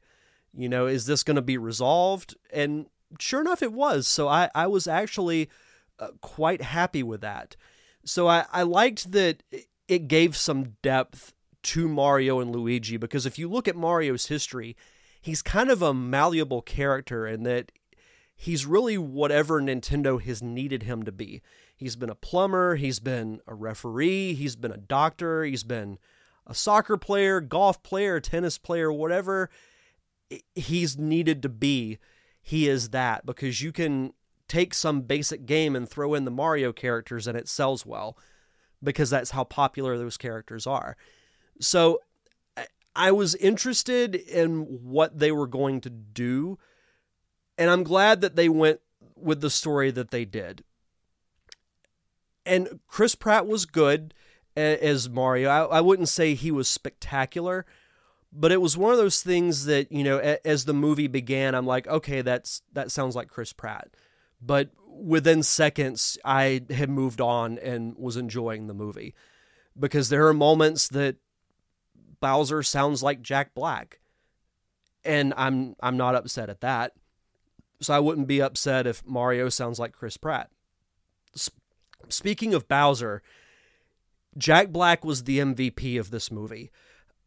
You 0.54 0.70
know, 0.70 0.86
is 0.86 1.06
this 1.06 1.24
going 1.24 1.36
to 1.36 1.42
be 1.42 1.58
resolved? 1.58 2.36
And 2.52 2.88
sure 3.20 3.42
enough, 3.42 3.62
it 3.62 3.74
was. 3.74 4.08
So 4.08 4.28
I, 4.28 4.50
I 4.56 4.68
was 4.68 4.88
actually 4.88 5.50
uh, 6.00 6.10
quite 6.22 6.62
happy 6.62 7.04
with 7.04 7.22
that. 7.22 7.56
So 8.06 8.28
I, 8.28 8.46
I 8.52 8.64
liked 8.64 9.12
that 9.12 9.44
it 9.88 10.08
gave 10.08 10.36
some 10.36 10.78
depth 10.82 11.34
to 11.64 11.88
Mario 11.88 12.40
and 12.40 12.52
Luigi 12.52 12.98
because 12.98 13.26
if 13.26 13.38
you 13.38 13.50
look 13.50 13.68
at 13.68 13.76
Mario's 13.76 14.28
history, 14.28 14.76
he's 15.22 15.42
kind 15.42 15.70
of 15.70 15.82
a 15.82 15.94
malleable 15.94 16.62
character 16.62 17.28
in 17.28 17.44
that 17.44 17.72
he's 18.42 18.66
really 18.66 18.98
whatever 18.98 19.62
Nintendo 19.62 20.20
has 20.20 20.42
needed 20.42 20.82
him 20.82 21.04
to 21.04 21.12
be. 21.12 21.44
He's 21.76 21.96
been 21.96 22.10
a 22.10 22.16
plumber, 22.16 22.76
he's 22.76 23.00
been 23.00 23.40
a 23.46 23.54
referee, 23.54 24.34
he's 24.34 24.56
been 24.56 24.72
a 24.72 24.78
doctor, 24.78 25.44
he's 25.44 25.64
been 25.64 26.00
a 26.48 26.56
soccer 26.56 26.98
player, 26.98 27.40
golf 27.40 27.84
player, 27.84 28.20
tennis 28.20 28.58
player, 28.58 28.92
whatever 28.92 29.52
he's 30.56 30.98
needed 30.98 31.44
to 31.44 31.50
be. 31.50 32.00
He 32.42 32.68
is 32.68 32.90
that 32.90 33.28
because 33.28 33.62
you 33.62 33.72
can 33.72 34.14
take 34.48 34.74
some 34.74 35.02
basic 35.02 35.46
game 35.46 35.76
and 35.76 35.88
throw 35.88 36.16
in 36.16 36.26
the 36.26 36.32
Mario 36.32 36.74
characters 36.74 37.28
and 37.28 37.38
it 37.38 37.48
sells 37.48 37.86
well 37.86 38.18
because 38.82 39.12
that's 39.12 39.32
how 39.32 39.44
popular 39.44 40.00
those 40.00 40.18
characters 40.18 40.66
are. 40.66 40.98
So 41.60 42.00
I 42.96 43.12
was 43.12 43.36
interested 43.36 44.16
in 44.16 44.62
what 44.84 45.20
they 45.20 45.32
were 45.32 45.46
going 45.46 45.80
to 45.82 45.92
do 45.92 46.58
and 47.62 47.70
I'm 47.70 47.84
glad 47.84 48.22
that 48.22 48.36
they 48.36 48.50
went 48.50 48.80
with 49.16 49.42
the 49.42 49.52
story 49.52 49.92
that 49.92 50.10
they 50.10 50.26
did. 50.26 50.64
And 52.44 52.80
Chris 52.88 53.14
Pratt 53.14 53.46
was 53.46 53.68
good 53.68 54.16
as 54.56 55.08
Mario. 55.08 55.48
I, 55.48 55.78
I 55.78 55.82
wouldn't 55.82 56.10
say 56.10 56.34
he 56.34 56.50
was 56.50 56.68
spectacular, 56.68 57.68
but 58.34 58.52
it 58.52 58.62
was 58.62 58.78
one 58.78 58.94
of 58.94 58.98
those 58.98 59.22
things 59.22 59.66
that 59.66 59.92
you 59.92 60.04
know, 60.04 60.18
as 60.44 60.66
the 60.66 60.74
movie 60.74 61.06
began, 61.06 61.54
I'm 61.54 61.68
like, 61.68 61.86
okay, 61.86 62.24
that's 62.24 62.64
that 62.74 62.90
sounds 62.90 63.16
like 63.16 63.28
Chris 63.28 63.54
Pratt. 63.54 63.90
But 64.42 64.72
within 64.88 65.44
seconds, 65.44 66.18
I 66.26 66.64
had 66.72 66.90
moved 66.90 67.22
on 67.22 67.60
and 67.60 67.96
was 67.96 68.18
enjoying 68.18 68.66
the 68.66 68.74
movie 68.74 69.14
because 69.80 70.10
there 70.10 70.28
are 70.28 70.34
moments 70.34 70.88
that 70.88 71.18
Bowser 72.20 72.64
sounds 72.64 73.04
like 73.04 73.22
Jack 73.22 73.54
Black, 73.54 74.00
and 75.06 75.32
I'm 75.38 75.76
I'm 75.80 75.96
not 75.96 76.16
upset 76.16 76.50
at 76.50 76.62
that 76.62 76.94
so 77.82 77.94
I 77.94 78.00
wouldn't 78.00 78.28
be 78.28 78.42
upset 78.42 78.88
if 78.88 79.06
Mario 79.06 79.50
sounds 79.50 79.80
like 79.80 79.92
Chris 79.92 80.18
Pratt. 80.18 80.50
speaking 82.10 82.54
of 82.54 82.68
Bowser, 82.68 83.22
Jack 84.38 84.70
Black 84.70 85.04
was 85.04 85.24
the 85.24 85.40
MVP 85.40 86.00
of 86.00 86.12
this 86.12 86.32
movie. 86.32 86.72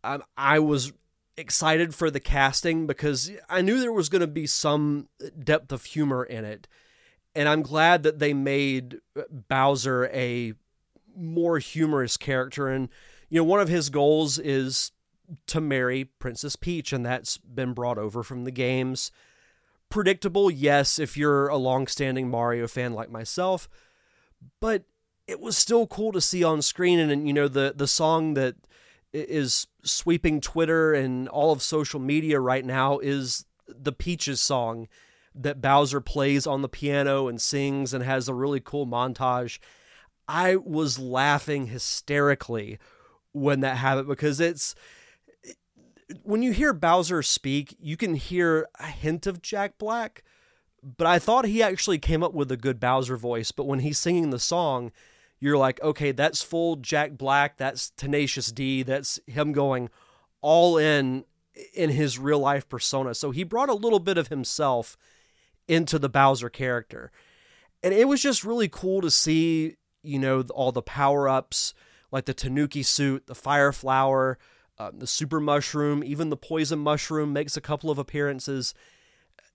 Um, 0.02 0.22
I 0.36 0.58
was 0.58 0.92
excited 1.36 1.94
for 1.94 2.10
the 2.10 2.20
casting 2.20 2.86
because 2.86 3.30
I 3.48 3.62
knew 3.62 3.80
there 3.80 3.92
was 3.92 4.08
going 4.08 4.20
to 4.20 4.26
be 4.26 4.46
some 4.46 5.08
depth 5.38 5.72
of 5.72 5.84
humor 5.84 6.24
in 6.24 6.44
it. 6.44 6.68
And 7.34 7.48
I'm 7.48 7.62
glad 7.62 8.04
that 8.04 8.20
they 8.20 8.32
made 8.32 8.98
Bowser 9.48 10.08
a 10.12 10.54
more 11.16 11.58
humorous 11.58 12.16
character. 12.16 12.68
And, 12.68 12.88
you 13.28 13.40
know, 13.40 13.44
one 13.44 13.60
of 13.60 13.68
his 13.68 13.90
goals 13.90 14.38
is 14.38 14.92
to 15.48 15.60
marry 15.60 16.04
Princess 16.04 16.54
Peach, 16.54 16.92
and 16.92 17.04
that's 17.04 17.38
been 17.38 17.72
brought 17.72 17.98
over 17.98 18.22
from 18.22 18.44
the 18.44 18.50
games 18.50 19.10
predictable, 19.94 20.50
yes, 20.50 20.98
if 20.98 21.16
you're 21.16 21.46
a 21.46 21.56
long-standing 21.56 22.28
Mario 22.28 22.66
fan 22.66 22.94
like 22.94 23.12
myself, 23.12 23.68
but 24.60 24.82
it 25.28 25.38
was 25.38 25.56
still 25.56 25.86
cool 25.86 26.10
to 26.10 26.20
see 26.20 26.42
on 26.42 26.60
screen 26.62 26.98
and, 26.98 27.12
and 27.12 27.28
you 27.28 27.32
know 27.32 27.46
the 27.46 27.72
the 27.76 27.86
song 27.86 28.34
that 28.34 28.56
is 29.12 29.68
sweeping 29.84 30.40
Twitter 30.40 30.92
and 30.92 31.28
all 31.28 31.52
of 31.52 31.62
social 31.62 32.00
media 32.00 32.40
right 32.40 32.64
now 32.64 32.98
is 32.98 33.44
the 33.68 33.92
Peaches 33.92 34.40
song 34.40 34.88
that 35.32 35.60
Bowser 35.60 36.00
plays 36.00 36.44
on 36.44 36.62
the 36.62 36.68
piano 36.68 37.28
and 37.28 37.40
sings 37.40 37.94
and 37.94 38.02
has 38.02 38.28
a 38.28 38.34
really 38.34 38.58
cool 38.60 38.88
montage. 38.88 39.60
I 40.26 40.56
was 40.56 40.98
laughing 40.98 41.68
hysterically 41.68 42.80
when 43.30 43.60
that 43.60 43.76
happened 43.76 44.08
because 44.08 44.40
it's 44.40 44.74
when 46.22 46.42
you 46.42 46.52
hear 46.52 46.72
Bowser 46.72 47.22
speak, 47.22 47.76
you 47.80 47.96
can 47.96 48.14
hear 48.14 48.68
a 48.78 48.86
hint 48.86 49.26
of 49.26 49.42
Jack 49.42 49.78
Black, 49.78 50.22
but 50.82 51.06
I 51.06 51.18
thought 51.18 51.46
he 51.46 51.62
actually 51.62 51.98
came 51.98 52.22
up 52.22 52.34
with 52.34 52.50
a 52.52 52.56
good 52.56 52.78
Bowser 52.78 53.16
voice. 53.16 53.50
But 53.52 53.66
when 53.66 53.80
he's 53.80 53.98
singing 53.98 54.30
the 54.30 54.38
song, 54.38 54.92
you're 55.40 55.58
like, 55.58 55.82
okay, 55.82 56.12
that's 56.12 56.42
full 56.42 56.76
Jack 56.76 57.12
Black. 57.18 57.56
That's 57.56 57.90
Tenacious 57.90 58.52
D. 58.52 58.82
That's 58.82 59.18
him 59.26 59.52
going 59.52 59.90
all 60.40 60.76
in 60.76 61.24
in 61.72 61.90
his 61.90 62.18
real 62.18 62.40
life 62.40 62.68
persona. 62.68 63.14
So 63.14 63.30
he 63.30 63.44
brought 63.44 63.68
a 63.68 63.74
little 63.74 64.00
bit 64.00 64.18
of 64.18 64.28
himself 64.28 64.96
into 65.68 65.98
the 65.98 66.08
Bowser 66.08 66.50
character. 66.50 67.12
And 67.82 67.94
it 67.94 68.08
was 68.08 68.22
just 68.22 68.44
really 68.44 68.68
cool 68.68 69.00
to 69.02 69.10
see, 69.10 69.76
you 70.02 70.18
know, 70.18 70.42
all 70.54 70.72
the 70.72 70.82
power 70.82 71.28
ups 71.28 71.74
like 72.10 72.26
the 72.26 72.34
Tanuki 72.34 72.82
suit, 72.82 73.26
the 73.26 73.34
fire 73.34 73.72
flower, 73.72 74.38
uh, 74.78 74.90
the 74.92 75.06
super 75.06 75.40
mushroom, 75.40 76.02
even 76.02 76.30
the 76.30 76.36
poison 76.36 76.78
mushroom 76.78 77.32
makes 77.32 77.56
a 77.56 77.60
couple 77.60 77.90
of 77.90 77.98
appearances. 77.98 78.74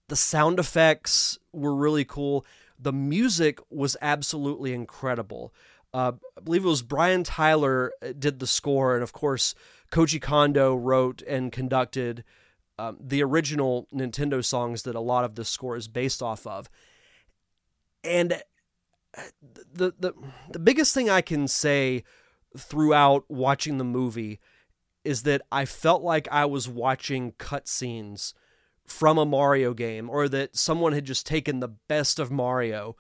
The 0.08 0.16
sound 0.16 0.60
effects 0.60 1.38
were 1.52 1.76
really 1.76 2.06
cool. 2.06 2.46
The 2.80 2.94
music 2.94 3.60
was 3.70 3.98
absolutely 4.02 4.74
incredible. 4.74 5.54
Uh, 5.94 6.14
I 6.38 6.42
believe 6.42 6.64
it 6.64 6.70
was 6.70 6.84
Brian 6.84 7.24
Tyler 7.24 7.92
uh, 8.02 8.14
did 8.18 8.40
the 8.40 8.48
score, 8.48 8.94
and 8.94 9.04
of 9.04 9.12
course, 9.12 9.56
Koji 9.92 10.22
Kondo 10.22 10.76
wrote 10.76 11.22
and 11.24 11.52
conducted 11.52 12.24
um, 12.78 12.98
the 13.02 13.22
original 13.24 13.88
Nintendo 13.94 14.44
songs 14.46 14.84
that 14.84 14.96
a 14.96 15.02
lot 15.02 15.26
of 15.26 15.36
this 15.36 15.50
score 15.50 15.76
is 15.76 15.88
based 15.88 16.22
off 16.22 16.48
of. 16.48 16.70
And 18.04 18.42
uh, 19.18 19.22
the 19.74 19.94
the 20.00 20.14
the 20.52 20.60
biggest 20.60 20.94
thing 20.94 21.10
I 21.10 21.22
can 21.22 21.48
say 21.48 22.04
throughout 22.58 23.26
watching 23.28 23.80
the 23.80 23.84
movie 23.84 24.40
is 25.04 25.24
that 25.24 25.42
I 25.52 25.66
felt 25.66 26.02
like 26.04 26.28
I 26.32 26.46
was 26.46 26.68
watching 26.68 27.34
cutscenes 27.34 28.34
from 28.86 29.18
a 29.18 29.26
Mario 29.26 29.74
game, 29.74 30.10
or 30.10 30.28
that 30.30 30.58
someone 30.58 30.94
had 30.94 31.06
just 31.06 31.26
taken 31.26 31.60
the 31.60 31.68
best 31.68 32.20
of 32.20 32.32
Mario 32.32 32.96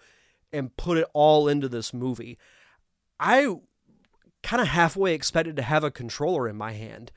and 0.54 0.76
put 0.78 0.98
it 0.98 1.08
all 1.14 1.48
into 1.48 1.68
this 1.68 1.94
movie. 1.94 2.38
I 3.20 3.56
kind 4.44 4.62
of 4.62 4.68
halfway 4.70 5.14
expected 5.14 5.56
to 5.56 5.62
have 5.62 5.84
a 5.84 5.92
controller 5.92 6.48
in 6.48 6.56
my 6.56 6.74
hand, 6.74 7.12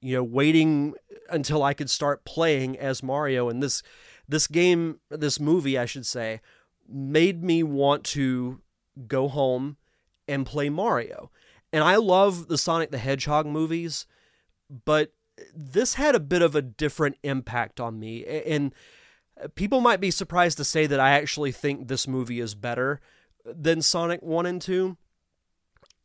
you 0.00 0.16
know, 0.16 0.22
waiting 0.22 0.94
until 1.28 1.62
I 1.62 1.74
could 1.74 1.90
start 1.90 2.24
playing 2.24 2.78
as 2.78 3.02
Mario. 3.02 3.48
And 3.48 3.62
this 3.62 3.82
this 4.28 4.46
game, 4.46 5.00
this 5.10 5.38
movie, 5.40 5.76
I 5.76 5.84
should 5.84 6.06
say, 6.06 6.40
made 6.88 7.42
me 7.42 7.62
want 7.62 8.04
to 8.04 8.60
go 9.06 9.28
home 9.28 9.76
and 10.28 10.46
play 10.46 10.68
Mario. 10.68 11.30
And 11.72 11.82
I 11.82 11.96
love 11.96 12.48
the 12.48 12.58
Sonic 12.58 12.90
the 12.90 12.98
Hedgehog 12.98 13.46
movies 13.46 14.06
but 14.84 15.12
this 15.54 15.94
had 15.94 16.14
a 16.14 16.20
bit 16.20 16.42
of 16.42 16.54
a 16.54 16.62
different 16.62 17.16
impact 17.22 17.80
on 17.80 17.98
me. 17.98 18.24
And 18.24 18.74
people 19.54 19.80
might 19.80 20.00
be 20.00 20.10
surprised 20.10 20.56
to 20.58 20.64
say 20.64 20.86
that 20.86 21.00
I 21.00 21.10
actually 21.10 21.52
think 21.52 21.88
this 21.88 22.06
movie 22.06 22.40
is 22.40 22.54
better 22.54 23.00
than 23.44 23.82
Sonic 23.82 24.22
1 24.22 24.46
and 24.46 24.62
2. 24.62 24.96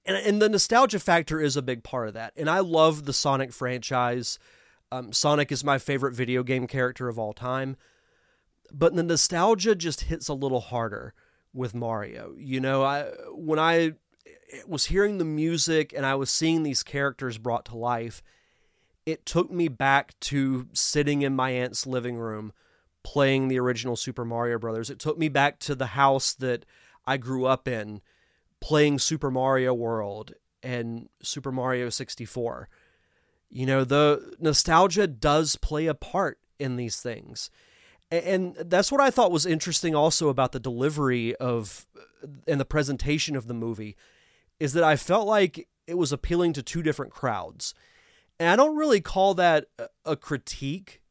And, 0.05 0.17
and 0.17 0.41
the 0.41 0.49
nostalgia 0.49 0.99
factor 0.99 1.41
is 1.41 1.57
a 1.57 1.61
big 1.61 1.83
part 1.83 2.07
of 2.07 2.13
that. 2.13 2.33
And 2.35 2.49
I 2.49 2.59
love 2.59 3.05
the 3.05 3.13
Sonic 3.13 3.51
franchise. 3.51 4.39
Um, 4.91 5.11
Sonic 5.13 5.51
is 5.51 5.63
my 5.63 5.77
favorite 5.77 6.13
video 6.13 6.43
game 6.43 6.67
character 6.67 7.07
of 7.09 7.19
all 7.19 7.33
time. 7.33 7.77
But 8.71 8.95
the 8.95 9.03
nostalgia 9.03 9.75
just 9.75 10.01
hits 10.01 10.27
a 10.27 10.33
little 10.33 10.59
harder 10.59 11.13
with 11.53 11.73
Mario. 11.73 12.33
You 12.37 12.59
know, 12.59 12.83
I 12.83 13.03
when 13.31 13.59
I 13.59 13.93
was 14.67 14.85
hearing 14.85 15.17
the 15.17 15.25
music 15.25 15.93
and 15.95 16.05
I 16.05 16.15
was 16.15 16.29
seeing 16.29 16.63
these 16.63 16.83
characters 16.83 17.37
brought 17.37 17.65
to 17.65 17.77
life, 17.77 18.21
it 19.07 19.25
took 19.25 19.49
me 19.49 19.69
back 19.69 20.19
to 20.19 20.67
sitting 20.73 21.21
in 21.21 21.33
my 21.33 21.51
aunt's 21.51 21.87
living 21.87 22.17
room 22.17 22.51
playing 23.03 23.47
the 23.47 23.57
original 23.57 23.95
Super 23.95 24.25
Mario 24.25 24.59
Brothers. 24.59 24.89
It 24.89 24.99
took 24.99 25.17
me 25.17 25.29
back 25.29 25.59
to 25.59 25.75
the 25.75 25.87
house 25.87 26.33
that 26.33 26.65
I 27.05 27.15
grew 27.15 27.45
up 27.45 27.69
in 27.69 28.01
playing 28.59 28.99
Super 28.99 29.31
Mario 29.31 29.73
World 29.73 30.33
and 30.61 31.07
Super 31.23 31.53
Mario 31.53 31.87
64. 31.87 32.67
You 33.49 33.65
know, 33.65 33.85
the 33.85 34.35
nostalgia 34.41 35.07
does 35.07 35.55
play 35.55 35.85
a 35.85 35.93
part 35.93 36.39
in 36.59 36.75
these 36.75 36.99
things. 36.99 37.49
And 38.11 38.57
that's 38.57 38.91
what 38.91 38.99
I 38.99 39.09
thought 39.09 39.31
was 39.31 39.45
interesting 39.45 39.95
also 39.95 40.27
about 40.27 40.51
the 40.51 40.59
delivery 40.59 41.33
of 41.37 41.87
and 42.45 42.59
the 42.59 42.65
presentation 42.65 43.37
of 43.37 43.47
the 43.47 43.53
movie 43.53 43.95
is 44.59 44.73
that 44.73 44.83
I 44.83 44.97
felt 44.97 45.27
like 45.27 45.69
it 45.85 45.97
was 45.97 46.11
appealing 46.11 46.51
to 46.53 46.63
two 46.63 46.83
different 46.83 47.13
crowds. 47.13 47.73
And 48.39 48.49
I 48.49 48.55
don't 48.55 48.75
really 48.75 49.01
call 49.01 49.33
that 49.35 49.65
a 50.05 50.15
critique, 50.15 51.01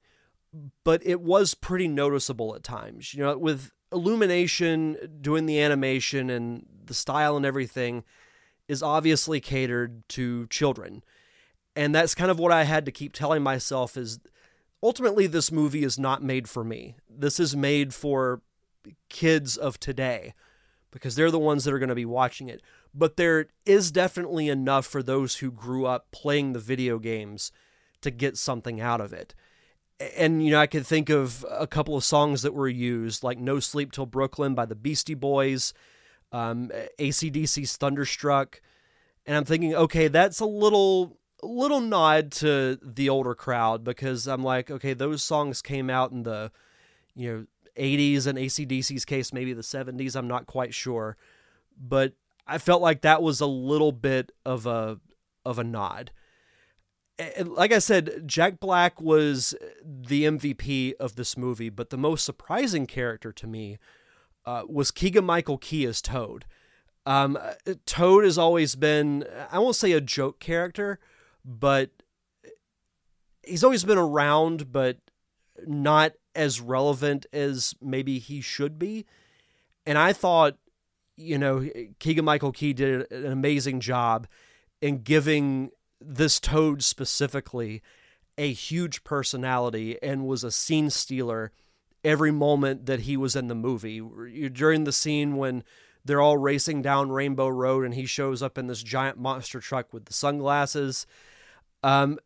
but 0.85 1.04
it 1.04 1.21
was 1.21 1.54
pretty 1.54 1.88
noticeable 1.88 2.54
at 2.54 2.62
times. 2.62 3.14
You 3.14 3.25
know, 3.25 3.38
with 3.38 3.73
Illumination 3.92 4.97
doing 5.21 5.47
the 5.47 5.61
animation 5.61 6.30
and 6.30 6.66
the 6.85 6.95
style 6.95 7.37
and 7.37 7.47
everything 7.47 8.04
is 8.68 8.83
obviously 8.83 9.40
catered 9.40 10.09
to 10.11 10.47
children. 10.49 11.02
And 11.75 11.95
that's 11.95 12.14
kind 12.14 12.30
of 12.30 12.38
what 12.38 12.52
I 12.52 12.64
had 12.64 12.85
to 12.87 12.92
keep 12.92 13.12
telling 13.12 13.42
myself 13.42 13.97
is 13.97 14.18
ultimately 14.83 15.26
this 15.26 15.52
movie 15.52 15.85
is 15.85 15.99
not 15.99 16.23
made 16.23 16.49
for 16.49 16.64
me. 16.64 16.97
This 17.09 17.38
is 17.38 17.56
made 17.56 17.92
for 17.92 18.40
kids 19.09 19.56
of 19.56 19.78
today 19.78 20.35
because 20.97 21.15
they're 21.15 21.31
the 21.31 21.38
ones 21.38 21.65
that 21.65 21.75
are 21.75 21.79
going 21.79 21.91
to 21.91 21.95
be 21.95 22.07
watching 22.07 22.49
it. 22.49 22.62
But 22.95 23.19
there 23.19 23.49
is 23.67 23.93
definitely 23.93 24.49
enough 24.49 24.87
for 24.87 25.03
those 25.03 25.37
who 25.37 25.50
grew 25.50 25.85
up 25.85 26.11
playing 26.11 26.55
the 26.55 26.59
video 26.59 26.99
games 26.99 27.53
to 28.00 28.11
get 28.11 28.38
something 28.38 28.81
out 28.81 29.03
of 29.03 29.12
it. 29.12 29.35
And, 30.17 30.43
you 30.43 30.50
know, 30.50 30.59
I 30.59 30.67
could 30.67 30.87
think 30.87 31.11
of 31.11 31.45
a 31.50 31.67
couple 31.67 31.97
of 31.97 32.05
songs 32.05 32.41
that 32.41 32.55
were 32.55 32.67
used, 32.69 33.23
like 33.23 33.38
No 33.38 33.61
Sleep 33.61 33.93
Till 33.93 34.07
Brooklyn 34.07 34.55
by 34.55 34.65
the 34.65 34.75
Beastie 34.75 35.12
Boys, 35.12 35.75
um, 36.33 36.71
ACDC's 36.99 37.76
Thunderstruck. 37.76 38.62
And 39.26 39.37
I'm 39.37 39.45
thinking, 39.45 39.75
okay, 39.75 40.09
that's 40.09 40.41
a 40.41 40.47
little 40.47 41.19
little 41.43 41.83
nod 41.83 42.33
to 42.33 42.79
the 42.83 43.11
older 43.11 43.35
crowd 43.35 43.85
because 43.85 44.26
I'm 44.26 44.43
like, 44.43 44.71
okay, 44.71 44.95
those 44.95 45.23
songs 45.23 45.61
came 45.61 45.91
out 45.91 46.11
in 46.11 46.23
the, 46.23 46.50
you 47.15 47.31
know, 47.31 47.47
80s 47.76 48.26
and 48.26 48.38
ACDC's 48.38 49.04
case, 49.04 49.33
maybe 49.33 49.52
the 49.52 49.62
70s. 49.62 50.16
I'm 50.16 50.28
not 50.28 50.47
quite 50.47 50.75
sure. 50.75 51.16
But 51.78 52.14
I 52.47 52.59
felt 52.59 52.83
like 52.83 53.02
that 53.02 53.23
was 53.23 53.40
a 53.40 53.47
little 53.47 53.92
bit 53.92 54.33
of 54.45 54.66
a 54.66 54.99
of 55.45 55.59
a 55.59 55.64
nod. 55.64 56.11
And 57.18 57.52
like 57.52 57.73
I 57.73 57.78
said, 57.78 58.25
Jack 58.26 58.61
Black 58.61 59.00
was 59.00 59.54
the 59.83 60.25
MVP 60.25 60.95
of 61.00 61.16
this 61.16 61.37
movie, 61.37 61.71
but 61.71 61.90
the 61.90 61.97
most 61.97 62.25
surprising 62.25 62.87
character 62.87 63.33
to 63.33 63.47
me 63.47 63.78
uh, 64.45 64.64
was 64.68 64.90
Keegan 64.90 65.25
Michael 65.25 65.56
Key 65.56 65.87
as 65.87 66.02
Toad. 66.02 66.45
Um, 67.06 67.38
Toad 67.87 68.25
has 68.25 68.37
always 68.37 68.75
been, 68.75 69.25
I 69.50 69.61
won't 69.61 69.76
say 69.76 69.92
a 69.92 70.00
joke 70.00 70.40
character, 70.40 70.99
but 71.45 71.90
he's 73.42 73.64
always 73.64 73.85
been 73.85 73.97
around, 73.97 74.73
but 74.73 74.99
not 75.67 76.13
as 76.35 76.61
relevant 76.61 77.27
as 77.33 77.75
maybe 77.81 78.19
he 78.19 78.41
should 78.41 78.79
be. 78.79 79.07
And 79.87 79.97
I 79.97 80.13
thought, 80.13 80.57
you 81.17 81.39
know, 81.39 81.69
Keegan 81.99 82.25
Michael 82.25 82.53
Key 82.53 82.73
did 82.73 83.11
an 83.11 83.33
amazing 83.33 83.81
job 83.81 84.27
in 84.81 85.03
giving 85.03 85.71
this 86.01 86.39
Toad 86.39 86.83
specifically 86.83 87.83
a 88.37 88.53
huge 88.53 89.03
personality 89.03 90.01
and 90.03 90.27
was 90.27 90.45
a 90.45 90.51
scene 90.51 90.91
stealer 90.91 91.53
every 92.05 92.31
moment 92.31 92.87
that 92.87 93.01
he 93.01 93.17
was 93.17 93.35
in 93.35 93.49
the 93.49 93.55
movie. 93.55 94.01
During 94.53 94.85
the 94.85 94.93
scene 94.93 95.37
when 95.37 95.65
they're 96.05 96.21
all 96.21 96.37
racing 96.37 96.83
down 96.83 97.11
Rainbow 97.11 97.49
Road 97.49 97.85
and 97.85 97.95
he 97.95 98.07
shows 98.07 98.43
up 98.43 98.59
in 98.59 98.67
this 98.67 98.83
giant 98.83 99.19
monster 99.19 99.59
truck 99.61 99.93
with 99.93 100.05
the 100.05 100.13
sunglasses 100.13 101.07
um, 101.83 102.19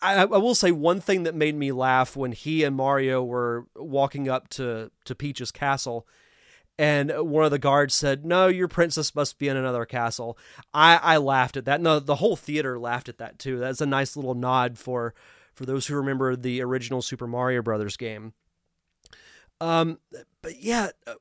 I, 0.00 0.22
I, 0.22 0.24
will 0.24 0.54
say 0.54 0.70
one 0.70 1.00
thing 1.00 1.24
that 1.24 1.34
made 1.34 1.54
me 1.54 1.72
laugh 1.72 2.16
when 2.16 2.32
he 2.32 2.64
and 2.64 2.74
Mario 2.74 3.22
were 3.22 3.66
walking 3.76 4.28
up 4.28 4.48
to, 4.50 4.90
to 5.04 5.14
Peach's 5.14 5.50
castle, 5.50 6.06
and 6.78 7.12
one 7.12 7.44
of 7.44 7.50
the 7.50 7.58
guards 7.58 7.94
said, 7.94 8.24
"No, 8.24 8.48
your 8.48 8.68
princess 8.68 9.14
must 9.14 9.38
be 9.38 9.48
in 9.48 9.56
another 9.56 9.84
castle." 9.84 10.36
I, 10.72 10.98
I 11.02 11.16
laughed 11.18 11.56
at 11.56 11.66
that. 11.66 11.80
No, 11.80 12.00
the 12.00 12.16
whole 12.16 12.36
theater 12.36 12.78
laughed 12.78 13.08
at 13.08 13.18
that 13.18 13.38
too. 13.38 13.58
That's 13.58 13.80
a 13.80 13.86
nice 13.86 14.16
little 14.16 14.34
nod 14.34 14.78
for 14.78 15.14
for 15.52 15.66
those 15.66 15.86
who 15.86 15.94
remember 15.94 16.34
the 16.34 16.62
original 16.62 17.00
Super 17.00 17.26
Mario 17.26 17.62
Brothers 17.62 17.96
game. 17.96 18.32
Um, 19.60 19.98
but 20.42 20.60
yeah, 20.60 20.90
uh, 21.06 21.14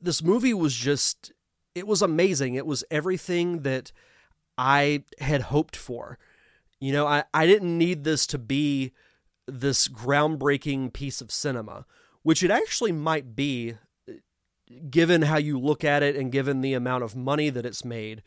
this 0.00 0.22
movie 0.22 0.54
was 0.54 0.76
just 0.76 1.32
it 1.74 1.86
was 1.86 2.02
amazing. 2.02 2.54
It 2.54 2.66
was 2.66 2.84
everything 2.90 3.62
that 3.62 3.92
I 4.56 5.04
had 5.20 5.42
hoped 5.42 5.76
for. 5.76 6.18
You 6.82 6.92
know, 6.92 7.06
I, 7.06 7.22
I 7.32 7.46
didn't 7.46 7.78
need 7.78 8.02
this 8.02 8.26
to 8.26 8.38
be 8.38 8.92
this 9.46 9.86
groundbreaking 9.86 10.92
piece 10.92 11.20
of 11.20 11.30
cinema, 11.30 11.86
which 12.24 12.42
it 12.42 12.50
actually 12.50 12.90
might 12.90 13.36
be, 13.36 13.76
given 14.90 15.22
how 15.22 15.36
you 15.36 15.60
look 15.60 15.84
at 15.84 16.02
it 16.02 16.16
and 16.16 16.32
given 16.32 16.60
the 16.60 16.74
amount 16.74 17.04
of 17.04 17.14
money 17.14 17.50
that 17.50 17.64
it's 17.64 17.84
made. 17.84 18.24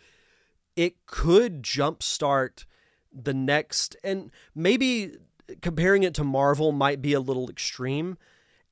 It 0.78 1.06
could 1.06 1.64
jumpstart 1.64 2.64
the 3.12 3.34
next, 3.34 3.98
and 4.06 4.32
maybe 4.56 5.18
comparing 5.62 6.04
it 6.04 6.14
to 6.14 6.24
Marvel 6.24 6.72
might 6.72 7.02
be 7.02 7.12
a 7.12 7.20
little 7.20 7.50
extreme. 7.50 8.18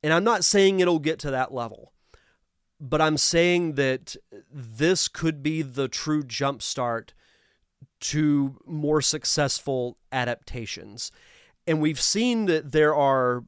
And 0.01 0.13
I'm 0.13 0.23
not 0.23 0.45
saying 0.45 0.79
it'll 0.79 0.99
get 0.99 1.19
to 1.19 1.31
that 1.31 1.53
level, 1.53 1.91
but 2.79 3.01
I'm 3.01 3.17
saying 3.17 3.73
that 3.73 4.15
this 4.49 5.09
could 5.09 5.43
be 5.43 5.61
the 5.61 5.89
true 5.89 6.23
jumpstart 6.23 7.09
to 8.03 8.57
more 8.65 9.01
successful 9.01 9.97
adaptations. 10.11 11.11
And 11.65 11.81
we've 11.81 12.01
seen 12.01 12.45
that 12.45 12.73
there 12.73 12.93
are 12.93 13.45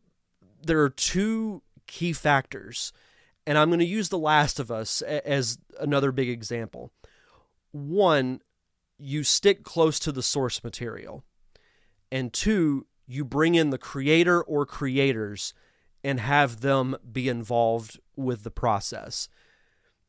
there 0.63 0.81
are 0.81 0.89
two 0.89 1.61
key 1.87 2.13
factors. 2.13 2.91
And 3.45 3.57
I'm 3.57 3.69
going 3.69 3.79
to 3.79 3.85
use 3.85 4.09
The 4.09 4.17
Last 4.17 4.59
of 4.59 4.71
Us 4.71 5.01
as 5.03 5.59
another 5.79 6.11
big 6.11 6.29
example. 6.29 6.91
One, 7.71 8.39
you 8.97 9.23
stick 9.23 9.63
close 9.63 9.99
to 9.99 10.11
the 10.11 10.23
source 10.23 10.63
material. 10.63 11.23
And 12.11 12.33
two, 12.33 12.87
you 13.05 13.23
bring 13.23 13.53
in 13.53 13.69
the 13.69 13.77
creator 13.77 14.41
or 14.41 14.65
creators 14.65 15.53
and 16.03 16.19
have 16.19 16.61
them 16.61 16.95
be 17.11 17.29
involved 17.29 17.99
with 18.15 18.43
the 18.43 18.51
process. 18.51 19.27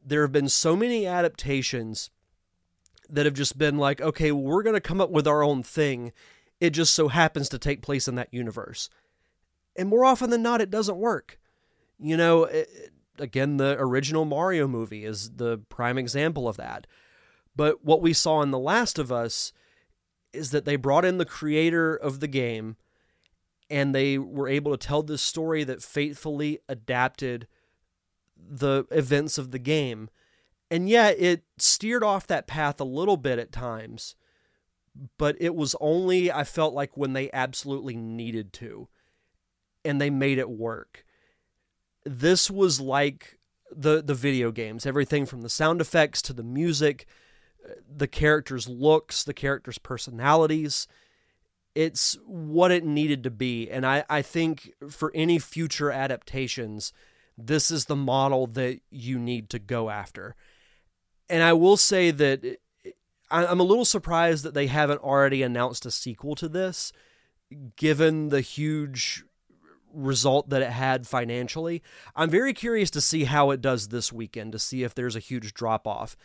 There 0.03 0.23
have 0.23 0.33
been 0.33 0.49
so 0.49 0.77
many 0.77 1.07
adaptations 1.07 2.11
that 3.09 3.27
have 3.27 3.35
just 3.35 3.59
been 3.59 3.79
like, 3.79 4.01
okay, 4.01 4.33
we're 4.33 4.63
going 4.63 4.75
to 4.75 4.81
come 4.81 5.01
up 5.01 5.11
with 5.11 5.27
our 5.27 5.43
own 5.43 5.63
thing. 5.63 6.13
It 6.61 6.71
just 6.71 6.95
so 6.95 7.09
happens 7.09 7.49
to 7.51 7.59
take 7.59 7.83
place 7.83 8.09
in 8.09 8.15
that 8.17 8.33
universe. 8.33 8.89
And 9.77 9.89
more 9.89 10.05
often 10.05 10.31
than 10.31 10.43
not, 10.43 10.61
it 10.61 10.71
doesn't 10.71 10.97
work. 10.97 11.39
You 11.99 12.17
know, 12.17 12.45
it, 12.45 12.93
again, 13.19 13.57
the 13.57 13.77
original 13.79 14.25
Mario 14.25 14.67
movie 14.67 15.05
is 15.05 15.33
the 15.37 15.59
prime 15.69 15.99
example 15.99 16.49
of 16.49 16.57
that. 16.57 16.87
But 17.55 17.85
what 17.85 18.03
we 18.03 18.13
saw 18.13 18.43
in 18.43 18.51
The 18.51 18.59
Last 18.59 18.99
of 18.99 19.11
Us 19.11 19.53
is 20.33 20.51
that 20.51 20.65
they 20.65 20.77
brought 20.77 21.05
in 21.05 21.19
the 21.19 21.25
creator 21.25 21.95
of 21.95 22.21
the 22.21 22.29
game 22.29 22.77
and 23.69 23.95
they 23.95 24.19
were 24.19 24.49
able 24.49 24.77
to 24.77 24.87
tell 24.87 25.03
this 25.03 25.23
story 25.23 25.65
that 25.65 25.83
faithfully 25.83 26.61
adapted 26.69 27.49
the 28.37 28.85
events 28.91 29.39
of 29.39 29.51
the 29.51 29.59
game 29.59 30.09
and 30.71 30.89
yet 30.89 31.17
it 31.19 31.45
steered 31.59 32.03
off 32.03 32.27
that 32.27 32.47
path 32.47 32.81
a 32.81 32.85
little 32.85 33.17
bit 33.17 33.39
at 33.39 33.53
times 33.53 34.17
but 35.19 35.37
it 35.39 35.55
was 35.55 35.77
only 35.81 36.31
i 36.33 36.45
felt 36.45 36.75
like 36.75 36.97
when 36.97 37.13
they 37.13 37.31
absolutely 37.33 37.97
needed 37.97 38.53
to 38.53 38.89
and 39.87 40.01
they 40.01 40.11
made 40.11 40.39
it 40.39 40.51
work. 40.51 41.05
This 42.05 42.51
was 42.51 42.81
like 42.81 43.39
the 43.75 44.03
the 44.03 44.15
video 44.15 44.53
games 44.53 44.87
everything 44.87 45.27
from 45.27 45.43
the 45.43 45.49
sound 45.49 45.81
effects 45.81 46.23
to 46.23 46.33
the 46.33 46.45
music 46.45 47.05
uh, 47.69 47.73
the 47.97 48.07
characters 48.07 48.69
looks 48.69 49.25
the 49.25 49.35
characters 49.35 49.77
personalities. 49.79 50.87
It's 51.75 52.17
what 52.25 52.71
it 52.71 52.85
needed 52.85 53.25
to 53.25 53.31
be 53.31 53.69
and 53.69 53.85
i 53.85 54.05
i 54.09 54.23
think 54.23 54.73
for 54.89 55.11
any 55.15 55.39
future 55.39 55.91
adaptations 55.91 56.93
this 57.37 57.71
is 57.71 57.87
the 57.87 57.97
model 57.97 58.47
that 58.47 58.81
you 58.91 59.19
need 59.19 59.51
to 59.51 59.59
go 59.59 59.91
after 59.91 60.37
and 61.29 61.43
I 61.43 61.53
will 61.53 61.77
say 61.77 62.11
that 62.11 62.59
I'm 63.31 63.61
a 63.61 63.65
little 63.65 63.85
surprised 63.85 64.45
that 64.45 64.55
they 64.55 64.69
haven't 64.69 65.03
already 65.03 65.43
announced 65.43 65.85
a 65.85 65.91
sequel 65.91 66.37
to 66.37 66.49
this, 66.49 66.93
given 67.77 68.29
the 68.29 68.41
huge 68.41 69.25
result 69.93 70.51
that 70.51 70.63
it 70.63 70.71
had 70.71 71.07
financially. 71.07 71.83
I'm 72.15 72.31
very 72.31 72.53
curious 72.53 72.91
to 72.91 73.01
see 73.01 73.25
how 73.25 73.51
it 73.51 73.61
does 73.61 73.89
this 73.89 74.13
weekend, 74.13 74.53
to 74.53 74.59
see 74.59 74.85
if 74.85 74.95
there's 74.95 75.17
a 75.17 75.21
huge 75.21 75.55
drop 75.55 75.87
off. 75.87 76.17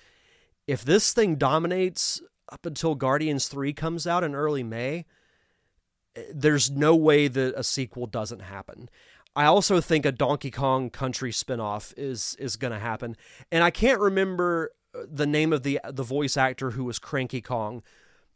If 0.68 0.84
this 0.84 1.14
thing 1.14 1.36
dominates 1.36 2.22
up 2.52 2.66
until 2.66 2.96
Guardians 2.96 3.48
3 3.48 3.74
comes 3.74 4.06
out 4.06 4.24
in 4.24 4.36
early 4.36 4.64
May, 4.64 5.06
eh, 6.16 6.24
there's 6.34 6.70
no 6.70 6.96
way 6.96 7.28
that 7.28 7.56
a 7.58 7.64
sequel 7.64 8.06
doesn't 8.06 8.42
happen. 8.42 8.90
I 9.36 9.46
also 9.46 9.80
think 9.80 10.06
a 10.06 10.12
Donkey 10.12 10.52
Kong 10.52 10.90
Country 10.90 11.32
spinoff 11.32 11.94
is 11.96 12.36
is 12.38 12.58
going 12.58 12.74
to 12.74 12.80
happen. 12.80 13.16
And 13.50 13.64
I 13.64 13.72
can't 13.72 14.02
remember 14.02 14.72
the 14.94 15.28
name 15.28 15.54
of 15.54 15.64
the 15.64 15.80
the 15.90 16.04
voice 16.04 16.38
actor 16.38 16.72
who 16.72 16.84
was 16.84 17.00
Cranky 17.00 17.42
Kong, 17.42 17.84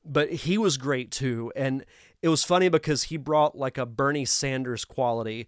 but 0.04 0.32
he 0.32 0.58
was 0.58 0.78
great 0.78 1.12
too. 1.12 1.52
And 1.56 1.86
it 2.22 2.30
was 2.30 2.44
funny 2.44 2.70
because 2.70 3.04
he 3.04 3.18
brought 3.18 3.58
like 3.58 3.78
a 3.78 3.86
Bernie 3.86 4.26
Sanders 4.26 4.86
quality 4.86 5.48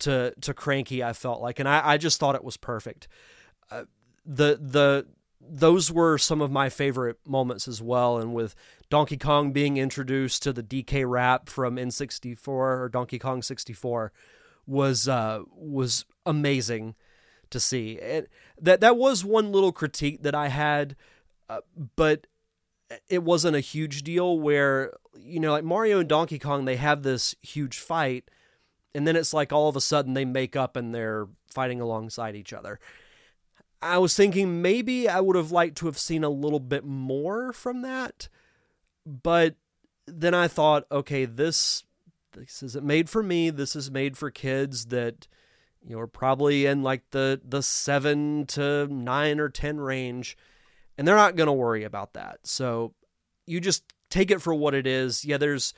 to 0.00 0.34
to 0.40 0.54
Cranky. 0.54 1.02
I 1.02 1.12
felt 1.12 1.40
like, 1.40 1.58
and 1.58 1.68
I, 1.68 1.80
I 1.84 1.96
just 1.96 2.18
thought 2.20 2.34
it 2.34 2.44
was 2.44 2.56
perfect. 2.56 3.08
Uh, 3.70 3.84
the 4.24 4.58
the 4.60 5.06
those 5.40 5.90
were 5.90 6.18
some 6.18 6.40
of 6.40 6.50
my 6.50 6.68
favorite 6.68 7.18
moments 7.26 7.68
as 7.68 7.80
well. 7.80 8.18
And 8.18 8.34
with 8.34 8.54
Donkey 8.90 9.16
Kong 9.16 9.52
being 9.52 9.76
introduced 9.76 10.42
to 10.42 10.52
the 10.52 10.62
DK 10.62 11.08
rap 11.08 11.48
from 11.48 11.76
N64 11.76 12.48
or 12.48 12.88
Donkey 12.92 13.18
Kong 13.18 13.42
64 13.42 14.12
was 14.66 15.08
uh, 15.08 15.40
was 15.54 16.04
amazing 16.26 16.94
to 17.50 17.60
see. 17.60 17.98
That 18.60 18.80
that 18.80 18.96
was 18.96 19.24
one 19.24 19.52
little 19.52 19.72
critique 19.72 20.22
that 20.22 20.34
I 20.34 20.48
had, 20.48 20.96
uh, 21.48 21.60
but 21.96 22.26
it 23.08 23.22
wasn't 23.22 23.56
a 23.56 23.60
huge 23.60 24.02
deal. 24.02 24.38
Where 24.38 24.94
you 25.18 25.40
know, 25.40 25.52
like 25.52 25.64
Mario 25.64 26.00
and 26.00 26.08
Donkey 26.08 26.38
Kong, 26.38 26.64
they 26.64 26.76
have 26.76 27.02
this 27.02 27.34
huge 27.42 27.78
fight, 27.78 28.30
and 28.94 29.06
then 29.06 29.16
it's 29.16 29.34
like 29.34 29.52
all 29.52 29.68
of 29.68 29.76
a 29.76 29.80
sudden 29.80 30.14
they 30.14 30.24
make 30.24 30.56
up 30.56 30.76
and 30.76 30.94
they're 30.94 31.28
fighting 31.50 31.80
alongside 31.80 32.36
each 32.36 32.52
other. 32.52 32.78
I 33.80 33.98
was 33.98 34.16
thinking 34.16 34.60
maybe 34.60 35.08
I 35.08 35.20
would 35.20 35.36
have 35.36 35.52
liked 35.52 35.78
to 35.78 35.86
have 35.86 35.98
seen 35.98 36.24
a 36.24 36.30
little 36.30 36.60
bit 36.60 36.84
more 36.84 37.52
from 37.52 37.82
that, 37.82 38.28
but 39.06 39.54
then 40.06 40.34
I 40.34 40.48
thought, 40.48 40.84
okay, 40.90 41.24
this 41.24 41.84
this 42.32 42.62
isn't 42.62 42.84
made 42.84 43.08
for 43.08 43.22
me. 43.22 43.50
This 43.50 43.76
is 43.76 43.90
made 43.90 44.16
for 44.16 44.30
kids 44.30 44.86
that 44.86 45.28
you 45.88 45.98
are 45.98 46.06
probably 46.06 46.66
in 46.66 46.82
like 46.82 47.02
the 47.10 47.40
the 47.42 47.62
seven 47.62 48.44
to 48.46 48.86
nine 48.88 49.40
or 49.40 49.48
ten 49.48 49.78
range, 49.78 50.36
and 50.96 51.08
they're 51.08 51.16
not 51.16 51.36
going 51.36 51.46
to 51.46 51.52
worry 51.52 51.84
about 51.84 52.12
that. 52.12 52.40
So 52.44 52.94
you 53.46 53.60
just 53.60 53.84
take 54.10 54.30
it 54.30 54.42
for 54.42 54.54
what 54.54 54.74
it 54.74 54.86
is. 54.86 55.24
Yeah, 55.24 55.38
there's 55.38 55.72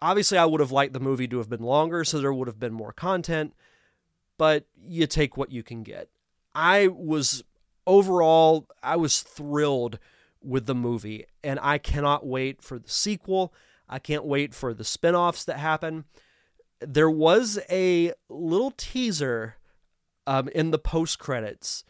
obviously 0.00 0.36
I 0.36 0.44
would 0.44 0.60
have 0.60 0.72
liked 0.72 0.92
the 0.92 1.00
movie 1.00 1.28
to 1.28 1.38
have 1.38 1.48
been 1.48 1.62
longer, 1.62 2.04
so 2.04 2.20
there 2.20 2.32
would 2.32 2.48
have 2.48 2.58
been 2.58 2.72
more 2.72 2.92
content, 2.92 3.54
but 4.36 4.66
you 4.76 5.06
take 5.06 5.36
what 5.36 5.52
you 5.52 5.62
can 5.62 5.82
get. 5.82 6.08
I 6.54 6.88
was 6.88 7.44
overall 7.86 8.66
I 8.82 8.96
was 8.96 9.22
thrilled 9.22 9.98
with 10.42 10.66
the 10.66 10.74
movie 10.74 11.24
and 11.44 11.60
I 11.62 11.78
cannot 11.78 12.26
wait 12.26 12.62
for 12.62 12.78
the 12.78 12.90
sequel. 12.90 13.54
I 13.88 13.98
can't 13.98 14.24
wait 14.24 14.54
for 14.54 14.74
the 14.74 14.84
spin-offs 14.84 15.44
that 15.44 15.58
happen. 15.58 16.04
There 16.86 17.10
was 17.10 17.58
a 17.70 18.12
little 18.28 18.72
teaser 18.72 19.56
um, 20.26 20.48
in 20.48 20.70
the 20.70 20.78
post 20.78 21.18
credits 21.18 21.84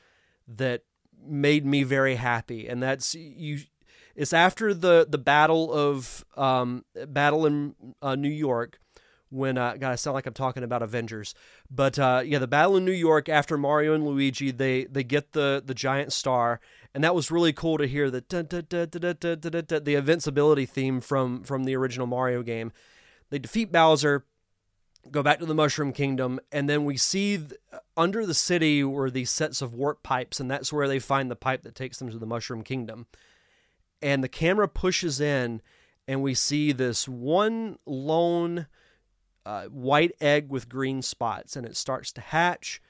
that 0.48 0.82
made 1.24 1.64
me 1.64 1.84
very 1.84 2.16
happy 2.16 2.66
and 2.66 2.82
that's 2.82 3.14
you 3.14 3.60
it's 4.14 4.32
after 4.32 4.74
the 4.74 5.06
the 5.08 5.18
battle 5.18 5.72
of 5.72 6.24
um, 6.36 6.84
battle 7.08 7.46
in 7.46 7.74
uh, 8.02 8.14
New 8.14 8.28
York 8.28 8.78
when 9.30 9.56
uh, 9.56 9.76
God, 9.78 9.92
I 9.92 9.94
sound 9.94 10.14
like 10.14 10.26
I'm 10.26 10.34
talking 10.34 10.62
about 10.62 10.82
Avengers, 10.82 11.34
but 11.70 11.98
uh, 11.98 12.22
yeah, 12.24 12.38
the 12.38 12.46
battle 12.46 12.76
in 12.76 12.84
New 12.84 12.92
York 12.92 13.30
after 13.30 13.56
Mario 13.56 13.94
and 13.94 14.04
Luigi, 14.04 14.50
they 14.50 14.84
they 14.84 15.02
get 15.02 15.32
the 15.32 15.62
the 15.64 15.74
giant 15.74 16.12
star, 16.12 16.60
and 16.94 17.02
that 17.02 17.14
was 17.14 17.30
really 17.30 17.52
cool 17.52 17.78
to 17.78 17.86
hear 17.86 18.10
the 18.10 18.22
the 19.82 19.94
invincibility 19.94 20.66
theme 20.66 21.00
from 21.00 21.42
from 21.44 21.64
the 21.64 21.74
original 21.74 22.06
Mario 22.06 22.42
game. 22.42 22.72
They 23.30 23.38
defeat 23.38 23.72
Bowser, 23.72 24.26
go 25.10 25.22
back 25.22 25.38
to 25.40 25.46
the 25.46 25.54
Mushroom 25.54 25.92
Kingdom, 25.92 26.40
and 26.50 26.68
then 26.68 26.84
we 26.84 26.96
see 26.96 27.38
th- 27.38 27.52
under 27.96 28.24
the 28.24 28.34
city 28.34 28.84
were 28.84 29.10
these 29.10 29.30
sets 29.30 29.60
of 29.60 29.74
warp 29.74 30.02
pipes, 30.02 30.40
and 30.40 30.50
that's 30.50 30.72
where 30.72 30.88
they 30.88 30.98
find 30.98 31.30
the 31.30 31.36
pipe 31.36 31.62
that 31.62 31.74
takes 31.74 31.98
them 31.98 32.10
to 32.10 32.18
the 32.18 32.26
Mushroom 32.26 32.62
Kingdom. 32.62 33.06
And 34.00 34.22
the 34.22 34.28
camera 34.28 34.68
pushes 34.68 35.20
in, 35.20 35.60
and 36.06 36.22
we 36.22 36.34
see 36.34 36.72
this 36.72 37.08
one 37.08 37.78
lone 37.86 38.66
uh, 39.44 39.64
white 39.64 40.12
egg 40.20 40.50
with 40.50 40.68
green 40.68 41.02
spots, 41.02 41.56
and 41.56 41.66
it 41.66 41.76
starts 41.76 42.12
to 42.12 42.20
hatch. 42.20 42.80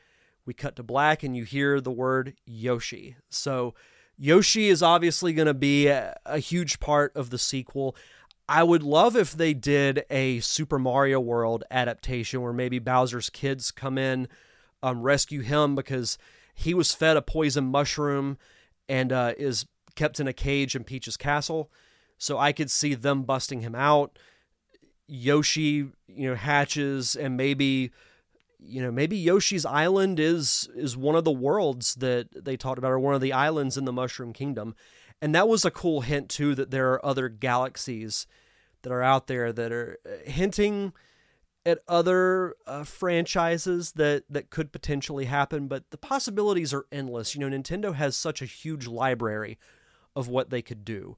We 0.45 0.55
cut 0.55 0.77
to 0.77 0.83
black, 0.83 1.23
and 1.23 1.37
you 1.37 1.45
hear 1.45 1.81
the 1.81 1.91
word 1.91 2.35
Yoshi. 2.45 3.17
So, 3.31 3.75
Yoshi 4.19 4.69
is 4.69 4.83
obviously 4.83 5.33
going 5.33 5.47
to 5.47 5.55
be 5.55 5.89
a, 5.89 6.17
a, 6.27 6.39
huge 6.39 6.79
part 6.79 7.17
of 7.17 7.31
the 7.31 7.39
sequel. 7.39 7.97
I 8.49 8.63
would 8.63 8.83
love 8.83 9.17
if 9.17 9.33
they 9.33 9.55
did 9.55 10.05
a 10.11 10.41
Super 10.41 10.79
Mario 10.79 11.21
World 11.21 11.65
adaptation 11.71 12.43
where 12.43 12.53
maybe 12.53 12.79
Bowser's 12.79 13.31
kids 13.31 13.71
come 13.71 13.97
in, 13.97 14.29
um, 14.83 15.03
rescue 15.03 15.41
him 15.41 15.75
because 15.75 16.19
he 16.55 16.75
was 16.75 16.93
fed 16.93 17.17
a 17.17 17.23
poison 17.23 17.65
mushroom 17.65 18.39
and 18.89 19.13
uh, 19.13 19.33
is 19.39 19.67
kept 19.95 20.21
in 20.21 20.27
a 20.27 20.33
cage 20.33 20.75
in 20.75 20.85
Peach's 20.85 21.17
castle. 21.17 21.71
So 22.19 22.39
I 22.39 22.53
could 22.53 22.71
see 22.71 22.95
them 22.95 23.23
busting 23.23 23.61
him 23.61 23.75
out. 23.75 24.19
Yoshi, 25.07 25.89
you 26.07 26.29
know, 26.29 26.35
hatches 26.35 27.17
and 27.17 27.37
maybe 27.37 27.91
you 28.65 28.81
know, 28.81 28.93
maybe 28.93 29.17
Yoshi's 29.17 29.67
Island 29.67 30.21
is 30.21 30.69
is 30.77 30.97
one 30.97 31.17
of 31.17 31.25
the 31.25 31.33
worlds 31.33 31.97
that 31.97 32.29
they 32.45 32.57
talked 32.57 32.79
about 32.79 32.93
or 32.93 32.99
one 32.99 33.15
of 33.15 33.21
the 33.21 33.33
islands 33.33 33.77
in 33.77 33.85
the 33.85 33.93
Mushroom 33.93 34.33
Kingdom. 34.33 34.75
And 35.23 35.35
that 35.35 35.49
was 35.49 35.65
a 35.65 35.71
cool 35.71 36.01
hint 36.01 36.29
too 36.29 36.55
that 36.57 36.73
there 36.73 36.93
are 36.93 37.07
other 37.07 37.29
galaxies 37.29 38.27
that 38.83 38.93
are 38.93 39.03
out 39.03 39.29
there 39.29 39.53
that 39.53 39.73
are 39.73 39.99
uh, 40.05 40.29
hinting 40.29 40.93
at 41.65 41.79
other 41.87 42.57
uh, 42.67 42.83
franchises 42.83 43.93
that 43.93 44.25
that 44.29 44.51
could 44.51 44.73
potentially 44.73 45.27
happen, 45.27 45.69
but 45.69 45.91
the 45.91 45.97
possibilities 45.97 46.75
are 46.75 46.87
endless. 46.91 47.37
You 47.37 47.49
know, 47.49 47.57
Nintendo 47.57 47.95
has 47.95 48.17
such 48.17 48.43
a 48.43 48.47
huge 48.47 48.89
library 48.89 49.59
of 50.17 50.27
what 50.27 50.51
they 50.51 50.61
could 50.61 50.85
do. 50.85 51.17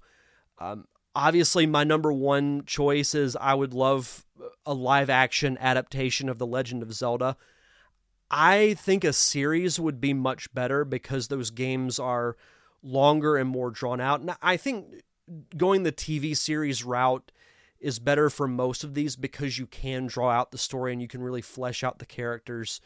Um, 0.58 0.86
obviously 1.14 1.66
my 1.66 1.84
number 1.84 2.12
one 2.12 2.64
choice 2.66 3.14
is 3.14 3.36
I 3.36 3.54
would 3.54 3.72
love 3.72 4.26
a 4.66 4.74
live 4.74 5.08
action 5.08 5.56
adaptation 5.60 6.28
of 6.28 6.38
The 6.38 6.46
Legend 6.46 6.82
of 6.82 6.92
Zelda. 6.92 7.36
I 8.30 8.74
think 8.74 9.04
a 9.04 9.12
series 9.12 9.78
would 9.78 10.00
be 10.00 10.12
much 10.12 10.52
better 10.52 10.84
because 10.84 11.28
those 11.28 11.50
games 11.50 11.98
are 11.98 12.36
longer 12.84 13.36
and 13.36 13.48
more 13.48 13.70
drawn 13.70 14.00
out. 14.00 14.20
And 14.20 14.36
I 14.40 14.56
think 14.56 15.02
going 15.56 15.82
the 15.82 15.92
TV 15.92 16.36
series 16.36 16.84
route 16.84 17.32
is 17.80 17.98
better 17.98 18.30
for 18.30 18.46
most 18.46 18.84
of 18.84 18.94
these 18.94 19.16
because 19.16 19.58
you 19.58 19.66
can 19.66 20.06
draw 20.06 20.30
out 20.30 20.52
the 20.52 20.58
story 20.58 20.92
and 20.92 21.02
you 21.02 21.08
can 21.08 21.22
really 21.22 21.42
flesh 21.42 21.82
out 21.82 21.98
the 21.98 22.06
characters 22.06 22.80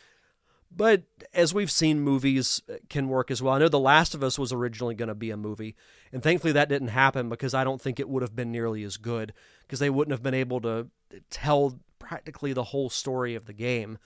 but 0.71 1.03
as 1.33 1.55
we've 1.55 1.71
seen, 1.71 2.01
movies 2.01 2.63
can 2.89 3.09
work 3.09 3.31
as 3.31 3.41
well. 3.41 3.55
I 3.55 3.59
know 3.59 3.69
The 3.69 3.79
Last 3.79 4.15
of 4.15 4.23
Us 4.23 4.39
was 4.39 4.53
originally 4.53 4.95
going 4.95 5.09
to 5.09 5.15
be 5.15 5.31
a 5.31 5.37
movie, 5.37 5.75
and 6.13 6.23
thankfully 6.23 6.53
that 6.53 6.69
didn't 6.69 6.89
happen 6.89 7.29
because 7.29 7.55
I 7.55 7.65
don't 7.65 7.81
think 7.81 7.99
it 7.99 8.09
would 8.09 8.23
have 8.23 8.37
been 8.37 8.53
nearly 8.53 8.83
as 8.83 8.97
good 8.97 9.33
because 9.63 9.79
they 9.79 9.91
wouldn't 9.91 10.13
have 10.13 10.23
been 10.23 10.35
able 10.35 10.61
to 10.63 10.89
tell 11.31 11.79
practically 11.99 12.53
the 12.53 12.65
whole 12.65 12.91
story 12.91 13.35
of 13.35 13.47
the 13.47 13.53
game. 13.53 13.99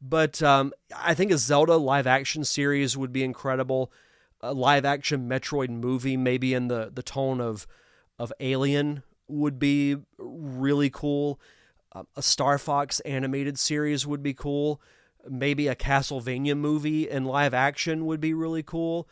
But 0.00 0.40
um, 0.42 0.72
I 0.96 1.14
think 1.14 1.32
a 1.32 1.38
Zelda 1.38 1.76
live 1.76 2.06
action 2.06 2.44
series 2.44 2.96
would 2.96 3.12
be 3.12 3.24
incredible. 3.24 3.90
A 4.40 4.52
live 4.52 4.84
action 4.84 5.28
Metroid 5.28 5.70
movie, 5.70 6.16
maybe 6.16 6.54
in 6.54 6.68
the, 6.68 6.90
the 6.92 7.02
tone 7.02 7.40
of 7.40 7.66
of 8.18 8.32
Alien, 8.40 9.02
would 9.28 9.58
be 9.58 9.96
really 10.18 10.90
cool. 10.90 11.40
Uh, 11.92 12.02
a 12.16 12.22
Star 12.22 12.58
Fox 12.58 13.00
animated 13.00 13.58
series 13.58 14.06
would 14.06 14.22
be 14.22 14.34
cool 14.34 14.80
maybe 15.30 15.68
a 15.68 15.74
Castlevania 15.74 16.56
movie 16.56 17.08
in 17.08 17.24
live 17.24 17.54
action 17.54 18.06
would 18.06 18.20
be 18.20 18.34
really 18.34 18.62
cool. 18.62 19.08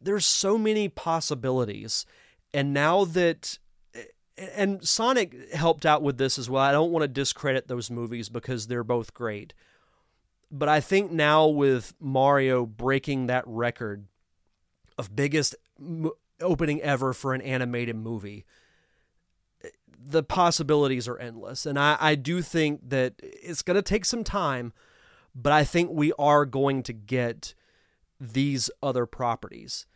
There's 0.00 0.26
so 0.26 0.58
many 0.58 0.88
possibilities. 0.88 2.06
And 2.52 2.72
now 2.72 3.04
that 3.04 3.58
and 4.36 4.86
Sonic 4.86 5.52
helped 5.52 5.84
out 5.84 6.02
with 6.02 6.16
this 6.16 6.38
as 6.38 6.48
well. 6.48 6.62
I 6.62 6.72
don't 6.72 6.92
want 6.92 7.02
to 7.02 7.08
discredit 7.08 7.68
those 7.68 7.90
movies 7.90 8.30
because 8.30 8.66
they're 8.66 8.84
both 8.84 9.12
great. 9.12 9.52
But 10.50 10.68
I 10.68 10.80
think 10.80 11.12
now 11.12 11.46
with 11.46 11.92
Mario 12.00 12.64
breaking 12.64 13.26
that 13.26 13.44
record 13.46 14.06
of 15.00 15.16
biggest 15.16 15.54
opening 16.40 16.80
ever 16.82 17.12
for 17.12 17.34
an 17.34 17.40
animated 17.40 17.96
movie, 17.96 18.44
the 19.98 20.22
possibilities 20.22 21.08
are 21.08 21.18
endless. 21.18 21.66
And 21.66 21.78
I, 21.78 21.96
I 22.00 22.14
do 22.14 22.42
think 22.42 22.88
that 22.88 23.14
it's 23.20 23.62
going 23.62 23.74
to 23.76 23.82
take 23.82 24.04
some 24.04 24.24
time 24.24 24.72
but 25.34 25.52
I 25.52 25.64
think 25.64 25.90
we 25.92 26.12
are 26.18 26.44
going 26.44 26.82
to 26.84 26.92
get 26.92 27.54
these 28.18 28.70
other 28.82 29.06
properties. 29.06 29.86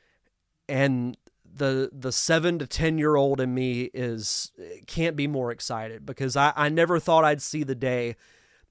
And 0.69 1.17
the 1.45 1.91
the 1.93 2.13
seven 2.13 2.59
to 2.59 2.67
ten 2.67 2.99
year 2.99 3.17
old 3.17 3.41
in 3.41 3.55
me 3.55 3.91
is 3.95 4.53
can't 4.87 5.17
be 5.17 5.27
more 5.27 5.51
excited 5.51 6.05
because 6.07 6.37
I, 6.37 6.53
I 6.57 6.69
never 6.69 6.99
thought 6.99 7.25
I'd 7.25 7.43
see 7.43 7.63
the 7.63 7.75
day 7.75 8.17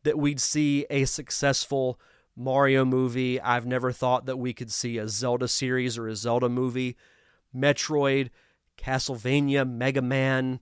that 0.04 0.18
we'd 0.18 0.40
see 0.40 0.86
a 0.90 1.06
successful 1.06 2.00
Mario 2.36 2.86
movie. 2.86 3.40
I've 3.40 3.66
never 3.66 3.92
thought 3.92 4.26
that 4.26 4.38
we 4.38 4.54
could 4.54 4.72
see 4.72 4.98
a 4.98 5.08
Zelda 5.08 5.48
series 5.48 5.98
or 5.98 6.08
a 6.08 6.16
Zelda 6.16 6.50
movie. 6.50 6.96
Metroid, 7.56 8.30
Castlevania, 8.78 9.70
Mega 9.70 10.02
Man, 10.02 10.60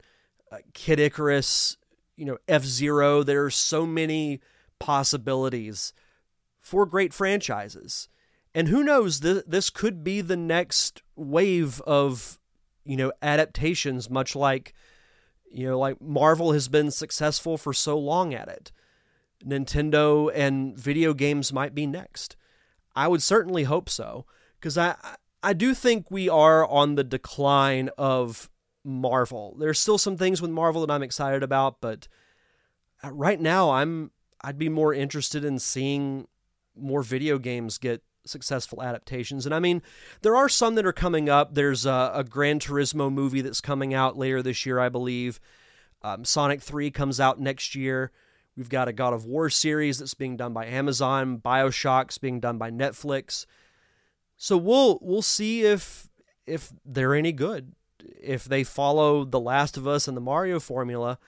uh, 0.51 0.57
Kid 0.73 0.99
Icarus, 0.99 1.77
you 2.17 2.25
know, 2.25 2.37
F 2.47 2.63
Zero. 2.63 3.23
There 3.23 3.45
are 3.45 3.49
so 3.49 3.85
many 3.85 4.41
possibilities 4.79 5.93
for 6.59 6.85
great 6.85 7.13
franchises. 7.13 8.09
And 8.53 8.67
who 8.67 8.83
knows, 8.83 9.21
th- 9.21 9.45
this 9.47 9.69
could 9.69 10.03
be 10.03 10.19
the 10.19 10.35
next 10.35 11.01
wave 11.15 11.79
of, 11.81 12.37
you 12.83 12.97
know, 12.97 13.13
adaptations, 13.21 14.09
much 14.09 14.35
like, 14.35 14.73
you 15.49 15.67
know, 15.67 15.79
like 15.79 16.01
Marvel 16.01 16.51
has 16.51 16.67
been 16.67 16.91
successful 16.91 17.57
for 17.57 17.73
so 17.73 17.97
long 17.97 18.33
at 18.33 18.49
it. 18.49 18.71
Nintendo 19.45 20.31
and 20.33 20.77
video 20.77 21.13
games 21.13 21.53
might 21.53 21.75
be 21.75 21.85
next. 21.85 22.35
I 22.95 23.07
would 23.07 23.21
certainly 23.21 23.63
hope 23.63 23.89
so, 23.89 24.25
because 24.59 24.77
I, 24.77 24.95
I 25.41 25.53
do 25.53 25.73
think 25.73 26.11
we 26.11 26.29
are 26.29 26.67
on 26.67 26.95
the 26.95 27.03
decline 27.03 27.89
of 27.97 28.49
Marvel. 28.83 29.55
There's 29.59 29.79
still 29.79 29.97
some 29.97 30.17
things 30.17 30.41
with 30.41 30.51
Marvel 30.51 30.85
that 30.85 30.93
I'm 30.93 31.03
excited 31.03 31.43
about, 31.43 31.81
but 31.81 32.07
right 33.03 33.39
now 33.39 33.71
I'm 33.71 34.11
I'd 34.43 34.57
be 34.57 34.69
more 34.69 34.93
interested 34.93 35.45
in 35.45 35.59
seeing 35.59 36.27
more 36.75 37.03
video 37.03 37.37
games 37.37 37.77
get 37.77 38.03
successful 38.25 38.81
adaptations. 38.81 39.45
And 39.45 39.53
I 39.53 39.59
mean, 39.59 39.81
there 40.21 40.35
are 40.35 40.49
some 40.49 40.75
that 40.75 40.85
are 40.85 40.93
coming 40.93 41.29
up. 41.29 41.53
There's 41.53 41.85
a, 41.85 42.11
a 42.13 42.23
Gran 42.23 42.59
Turismo 42.59 43.11
movie 43.11 43.41
that's 43.41 43.61
coming 43.61 43.93
out 43.93 44.17
later 44.17 44.41
this 44.41 44.65
year, 44.65 44.79
I 44.79 44.89
believe. 44.89 45.39
Um, 46.03 46.25
Sonic 46.25 46.61
3 46.61 46.91
comes 46.91 47.19
out 47.19 47.39
next 47.39 47.75
year. 47.75 48.11
We've 48.55 48.69
got 48.69 48.87
a 48.87 48.93
God 48.93 49.13
of 49.13 49.25
War 49.25 49.49
series 49.49 49.99
that's 49.99 50.13
being 50.13 50.37
done 50.37 50.53
by 50.53 50.65
Amazon. 50.65 51.37
Bioshock's 51.37 52.17
being 52.17 52.39
done 52.39 52.57
by 52.57 52.69
Netflix. 52.69 53.45
So 54.37 54.57
we'll 54.57 54.99
we'll 55.01 55.21
see 55.21 55.63
if 55.63 56.09
if 56.45 56.73
they're 56.85 57.15
any 57.15 57.31
good. 57.31 57.73
If 58.21 58.45
they 58.45 58.63
follow 58.63 59.23
The 59.23 59.39
Last 59.39 59.77
of 59.77 59.87
Us 59.87 60.07
and 60.07 60.17
the 60.17 60.21
Mario 60.21 60.59
formula, 60.59 61.19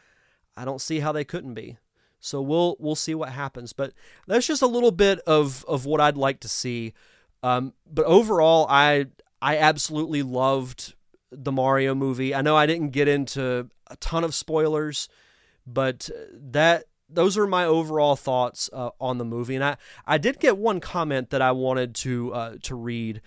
I 0.57 0.65
don't 0.65 0.81
see 0.81 0.99
how 0.99 1.11
they 1.11 1.23
couldn't 1.23 1.53
be. 1.53 1.77
So 2.19 2.41
we'll 2.41 2.75
we'll 2.79 2.95
see 2.95 3.15
what 3.15 3.29
happens. 3.29 3.73
But 3.73 3.93
that's 4.27 4.47
just 4.47 4.61
a 4.61 4.67
little 4.67 4.91
bit 4.91 5.19
of 5.19 5.63
of 5.67 5.85
what 5.85 6.01
I'd 6.01 6.17
like 6.17 6.39
to 6.41 6.49
see. 6.49 6.93
Um, 7.41 7.73
but 7.85 8.05
overall, 8.05 8.65
I 8.69 9.07
I 9.41 9.57
absolutely 9.57 10.23
loved 10.23 10.93
the 11.31 11.51
Mario 11.51 11.95
movie. 11.95 12.33
I 12.33 12.41
know 12.41 12.55
I 12.55 12.65
didn't 12.65 12.89
get 12.89 13.07
into 13.07 13.69
a 13.87 13.95
ton 13.97 14.23
of 14.23 14.33
spoilers, 14.33 15.09
but 15.67 16.09
that 16.31 16.85
those 17.13 17.37
are 17.37 17.47
my 17.47 17.65
overall 17.65 18.15
thoughts 18.15 18.69
uh, 18.73 18.89
on 18.99 19.17
the 19.17 19.25
movie. 19.25 19.55
And 19.55 19.63
I 19.63 19.77
I 20.05 20.17
did 20.17 20.39
get 20.39 20.57
one 20.57 20.79
comment 20.79 21.29
that 21.29 21.41
I 21.41 21.51
wanted 21.51 21.95
to 21.95 22.33
uh, 22.33 22.55
to 22.63 22.75
read. 22.75 23.21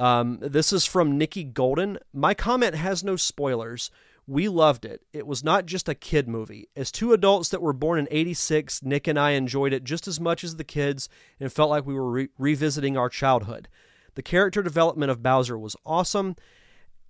Um, 0.00 0.38
this 0.40 0.72
is 0.72 0.84
from 0.84 1.16
Nikki 1.16 1.44
Golden. 1.44 1.98
My 2.12 2.34
comment 2.34 2.74
has 2.74 3.04
no 3.04 3.16
spoilers. 3.16 3.90
We 4.26 4.48
loved 4.48 4.84
it. 4.84 5.02
It 5.12 5.26
was 5.26 5.44
not 5.44 5.66
just 5.66 5.88
a 5.88 5.94
kid 5.94 6.28
movie. 6.28 6.68
As 6.74 6.90
two 6.90 7.12
adults 7.12 7.50
that 7.50 7.60
were 7.60 7.74
born 7.74 7.98
in 7.98 8.08
86, 8.10 8.82
Nick 8.82 9.06
and 9.06 9.18
I 9.18 9.32
enjoyed 9.32 9.74
it 9.74 9.84
just 9.84 10.08
as 10.08 10.18
much 10.18 10.42
as 10.42 10.56
the 10.56 10.64
kids 10.64 11.08
and 11.38 11.52
felt 11.52 11.70
like 11.70 11.84
we 11.84 11.94
were 11.94 12.10
re- 12.10 12.28
revisiting 12.38 12.96
our 12.96 13.10
childhood. 13.10 13.68
The 14.14 14.22
character 14.22 14.62
development 14.62 15.10
of 15.10 15.22
Bowser 15.22 15.58
was 15.58 15.76
awesome, 15.84 16.36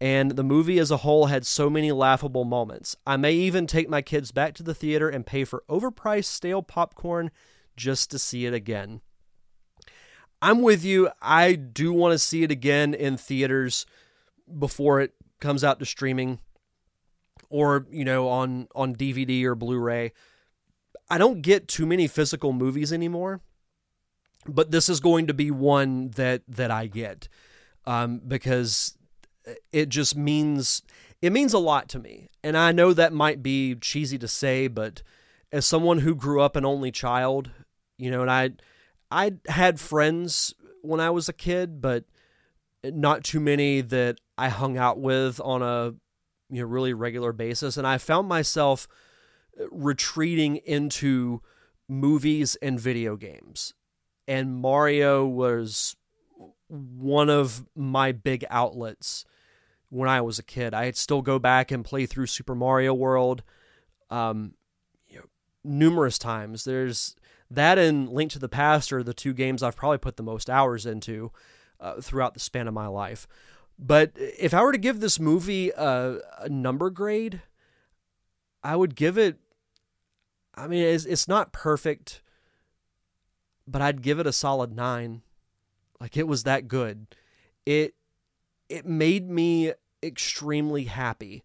and 0.05 0.33
the 0.33 0.45
movie 0.45 0.79
as 0.79 0.91
a 0.91 0.99
whole 0.99 1.27
had 1.27 1.47
so 1.47 1.71
many 1.71 1.91
laughable 1.91 2.45
moments. 2.45 2.95
I 3.07 3.17
may 3.17 3.33
even 3.33 3.67
take 3.67 3.89
my 3.89 4.03
kids 4.03 4.33
back 4.33 4.53
to 4.57 4.63
the 4.63 4.75
theater 4.75 5.09
and 5.09 5.25
pay 5.25 5.45
for 5.45 5.65
overpriced 5.67 6.27
stale 6.27 6.63
popcorn 6.63 7.31
just 7.75 8.11
to 8.11 8.19
see 8.19 8.45
it 8.45 8.53
again. 8.53 9.01
I'm 10.43 10.61
with 10.61 10.85
you. 10.85 11.09
I 11.23 11.55
do 11.55 11.91
want 11.91 12.13
to 12.13 12.19
see 12.19 12.43
it 12.43 12.51
again 12.51 12.93
in 12.93 13.17
theaters 13.17 13.87
before 14.59 15.01
it 15.01 15.15
comes 15.41 15.65
out 15.65 15.79
to 15.79 15.87
streaming 15.87 16.39
or 17.49 17.87
you 17.91 18.05
know 18.05 18.29
on 18.29 18.69
on 18.75 18.95
DVD 18.95 19.43
or 19.45 19.55
Blu-ray. 19.55 20.13
I 21.09 21.17
don't 21.17 21.41
get 21.41 21.67
too 21.67 21.87
many 21.87 22.09
physical 22.09 22.53
movies 22.53 22.93
anymore, 22.93 23.41
but 24.47 24.71
this 24.71 24.91
is 24.91 25.01
going 25.01 25.29
to 25.29 25.35
be 25.35 25.51
one 25.51 26.11
that 26.11 26.43
that 26.47 26.71
I 26.71 26.89
get 26.89 27.27
um, 27.87 28.21
because 28.29 28.99
it 29.73 29.89
just 29.89 30.17
means 30.17 30.83
it 31.23 31.33
means 31.33 31.53
a 31.53 31.59
lot 31.59 31.89
to 31.91 31.99
me, 31.99 32.29
and 32.43 32.57
I 32.57 32.73
know 32.73 32.93
that 32.93 33.13
might 33.13 33.43
be 33.43 33.75
cheesy 33.77 34.19
to 34.19 34.29
say, 34.29 34.69
but 34.69 35.03
as 35.53 35.67
someone 35.67 36.01
who 36.01 36.15
grew 36.15 36.41
up 36.41 36.57
an 36.57 36.65
only 36.65 36.91
child, 36.91 37.51
you 37.99 38.11
know, 38.11 38.23
and 38.23 38.31
I 38.31 38.51
I 39.11 39.33
had 39.49 39.81
friends 39.81 40.55
when 40.83 41.01
I 41.01 41.11
was 41.11 41.29
a 41.29 41.33
kid, 41.33 41.81
but 41.81 42.05
not 42.85 43.25
too 43.25 43.41
many 43.41 43.81
that 43.81 44.21
I 44.37 44.49
hung 44.49 44.77
out 44.77 44.99
with 44.99 45.41
on 45.41 45.63
a 45.63 45.95
you 46.51 46.61
know 46.61 46.67
really 46.67 46.93
regular 46.93 47.33
basis 47.33 47.77
and 47.77 47.87
I 47.87 47.99
found 47.99 48.29
myself 48.29 48.87
retreating 49.71 50.57
into 50.57 51.41
movies 51.89 52.57
and 52.57 52.79
video 52.79 53.17
games. 53.17 53.75
And 54.27 54.57
Mario 54.57 55.27
was 55.27 55.97
one 56.69 57.31
of 57.31 57.65
my 57.77 58.13
big 58.13 58.45
outlets 58.51 59.25
when 59.95 60.09
I 60.09 60.21
was 60.21 60.41
a 60.41 60.43
kid. 60.43 60.75
I'd 60.75 60.97
still 60.97 61.23
go 61.23 61.39
back 61.39 61.71
and 61.71 61.85
play 61.85 62.05
through 62.05 62.27
Super 62.27 62.55
Mario 62.55 62.93
World 62.93 63.45
um, 64.11 64.55
you 65.07 65.19
know, 65.19 65.25
numerous 65.63 66.19
times. 66.19 66.65
There's 66.65 67.15
that 67.49 67.79
and 67.79 68.09
Link 68.09 68.33
to 68.33 68.41
the 68.41 68.49
Past 68.49 68.93
are 68.93 69.05
the 69.05 69.15
two 69.15 69.33
games 69.33 69.63
I've 69.63 69.77
probably 69.77 69.99
put 69.99 70.17
the 70.17 70.23
most 70.25 70.51
hours 70.51 70.85
into 70.85 71.31
uh, 71.79 72.01
throughout 72.01 72.35
the 72.35 72.41
span 72.41 72.67
of 72.67 72.75
my 72.75 72.89
life. 72.89 73.29
But 73.79 74.13
if 74.17 74.53
I 74.53 74.63
were 74.63 74.73
to 74.73 74.79
give 74.79 74.99
this 74.99 75.21
movie 75.21 75.71
a, 75.71 76.19
a 76.39 76.49
number 76.49 76.91
grade, 76.91 77.43
I 78.65 78.75
would 78.75 78.97
give 78.97 79.17
it. 79.17 79.39
I 80.57 80.67
mean, 80.67 80.83
it's, 80.83 81.05
it's 81.05 81.29
not 81.29 81.53
perfect, 81.53 82.21
but 83.67 83.81
I'd 83.81 84.03
give 84.03 84.19
it 84.19 84.27
a 84.27 84.33
solid 84.33 84.75
nine. 84.75 85.23
Like 86.01 86.17
it 86.17 86.27
was 86.27 86.43
that 86.43 86.67
good. 86.67 87.07
It 87.65 87.95
it 88.69 88.87
made 88.87 89.29
me 89.29 89.73
extremely 90.05 90.85
happy 90.85 91.45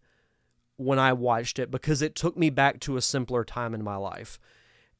when 0.78 1.00
I 1.00 1.14
watched 1.14 1.60
it 1.60 1.72
because 1.72 2.02
it 2.02 2.16
took 2.16 2.38
me 2.38 2.50
back 2.50 2.80
to 2.82 2.98
a 2.98 3.02
simpler 3.02 3.44
time 3.44 3.74
in 3.74 3.84
my 3.84 3.96
life. 3.96 4.40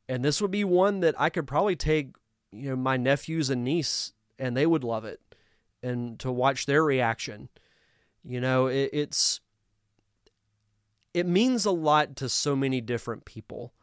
And 0.08 0.26
this 0.26 0.42
would 0.42 0.52
be 0.52 0.64
one 0.64 1.00
that 1.02 1.16
I 1.18 1.30
could 1.30 1.48
probably 1.48 1.76
take, 1.76 2.16
you 2.52 2.72
know, 2.72 2.76
my 2.76 2.98
nephews 2.98 3.50
and 3.50 3.64
niece 3.64 4.14
and 4.38 4.58
they 4.58 4.66
would 4.66 4.84
love 4.84 5.06
it 5.06 5.22
and 5.82 6.20
to 6.20 6.32
watch 6.32 6.66
their 6.66 6.84
reaction. 6.84 7.50
You 8.24 8.42
know, 8.42 8.68
it, 8.68 8.90
it's 8.92 9.40
it 11.14 11.26
means 11.26 11.66
a 11.66 11.72
lot 11.72 12.16
to 12.18 12.30
so 12.30 12.56
many 12.56 12.82
different 12.82 13.26
people. 13.26 13.74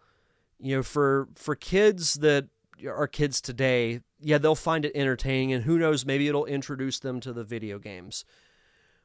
You 0.59 0.77
know, 0.77 0.83
for 0.83 1.29
for 1.35 1.55
kids 1.55 2.15
that 2.15 2.49
are 2.87 3.09
kids 3.09 3.41
today, 3.41 4.01
yeah, 4.21 4.39
they'll 4.39 4.55
find 4.55 4.85
it 4.85 4.93
entertaining 4.95 5.53
and 5.53 5.65
who 5.65 5.79
knows, 5.79 6.05
maybe 6.05 6.29
it'll 6.29 6.47
introduce 6.47 6.99
them 6.99 7.21
to 7.21 7.33
the 7.33 7.45
video 7.45 7.79
games. 7.79 8.25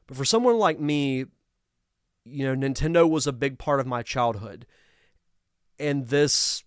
But 0.06 0.16
for 0.16 0.24
someone 0.24 0.58
like 0.58 0.80
me, 0.80 1.26
you 2.24 2.44
know, 2.44 2.54
Nintendo 2.54 3.08
was 3.08 3.26
a 3.26 3.32
big 3.32 3.58
part 3.58 3.80
of 3.80 3.86
my 3.86 4.02
childhood. 4.02 4.66
And 5.78 6.08
this 6.08 6.64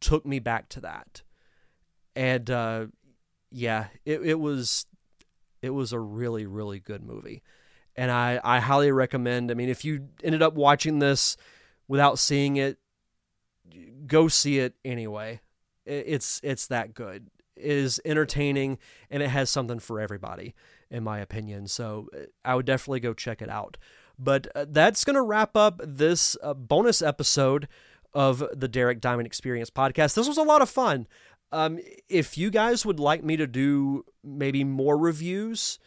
took 0.00 0.26
me 0.26 0.38
back 0.38 0.68
to 0.70 0.80
that. 0.80 1.22
And 2.14 2.50
uh 2.50 2.86
yeah, 3.50 3.86
it, 4.04 4.22
it 4.22 4.40
was 4.40 4.86
it 5.62 5.70
was 5.70 5.92
a 5.92 6.00
really, 6.00 6.46
really 6.46 6.80
good 6.80 7.02
movie. 7.02 7.42
And 7.96 8.10
I, 8.10 8.40
I 8.42 8.60
highly 8.60 8.92
recommend. 8.92 9.50
I 9.50 9.54
mean, 9.54 9.68
if 9.68 9.84
you 9.84 10.08
ended 10.22 10.42
up 10.42 10.54
watching 10.54 11.00
this 11.00 11.36
without 11.88 12.18
seeing 12.18 12.56
it, 12.56 12.78
go 14.06 14.28
see 14.28 14.58
it 14.58 14.74
anyway. 14.84 15.40
It's 15.84 16.40
it's 16.42 16.66
that 16.68 16.94
good. 16.94 17.30
It 17.56 17.70
is 17.70 18.00
entertaining 18.04 18.78
and 19.10 19.22
it 19.22 19.28
has 19.28 19.50
something 19.50 19.80
for 19.80 20.00
everybody, 20.00 20.54
in 20.90 21.04
my 21.04 21.18
opinion. 21.18 21.66
So 21.66 22.08
uh, 22.14 22.24
I 22.44 22.54
would 22.54 22.66
definitely 22.66 23.00
go 23.00 23.14
check 23.14 23.40
it 23.42 23.48
out. 23.48 23.76
But 24.18 24.48
uh, 24.54 24.66
that's 24.68 25.04
going 25.04 25.14
to 25.14 25.22
wrap 25.22 25.56
up 25.56 25.80
this 25.82 26.36
uh, 26.42 26.54
bonus 26.54 27.00
episode 27.00 27.68
of 28.12 28.44
the 28.52 28.68
Derek 28.68 29.00
Diamond 29.00 29.26
Experience 29.26 29.70
podcast. 29.70 30.14
This 30.14 30.28
was 30.28 30.36
a 30.36 30.42
lot 30.42 30.62
of 30.62 30.68
fun. 30.68 31.06
Um, 31.52 31.78
if 32.08 32.36
you 32.36 32.50
guys 32.50 32.84
would 32.84 33.00
like 33.00 33.24
me 33.24 33.36
to 33.36 33.46
do 33.46 34.04
maybe 34.22 34.62
more 34.62 34.96
reviews 34.98 35.78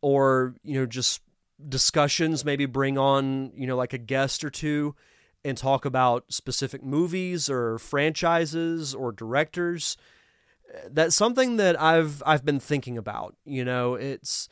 or, 0.00 0.54
you 0.62 0.74
know, 0.74 0.86
just 0.86 1.20
discussions, 1.68 2.44
maybe 2.44 2.66
bring 2.66 2.98
on, 2.98 3.52
you 3.54 3.66
know, 3.66 3.76
like 3.76 3.92
a 3.92 3.98
guest 3.98 4.44
or 4.44 4.50
two 4.50 4.94
and 5.44 5.56
talk 5.58 5.84
about 5.84 6.24
specific 6.32 6.82
movies 6.82 7.50
or 7.50 7.78
franchises 7.78 8.94
or 8.94 9.12
directors, 9.12 9.96
that's 10.90 11.14
something 11.14 11.56
that 11.56 11.80
I've 11.80 12.22
I've 12.26 12.44
been 12.44 12.60
thinking 12.60 12.98
about. 12.98 13.36
You 13.44 13.64
know, 13.64 13.94
it's 13.94 14.48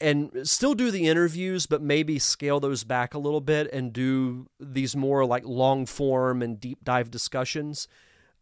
and 0.00 0.30
still 0.42 0.74
do 0.74 0.90
the 0.90 1.06
interviews, 1.06 1.66
but 1.66 1.80
maybe 1.80 2.18
scale 2.18 2.60
those 2.60 2.84
back 2.84 3.14
a 3.14 3.18
little 3.18 3.40
bit 3.40 3.72
and 3.72 3.92
do 3.92 4.48
these 4.58 4.96
more 4.96 5.24
like 5.24 5.44
long 5.46 5.86
form 5.86 6.42
and 6.42 6.60
deep 6.60 6.84
dive 6.84 7.10
discussions 7.10 7.88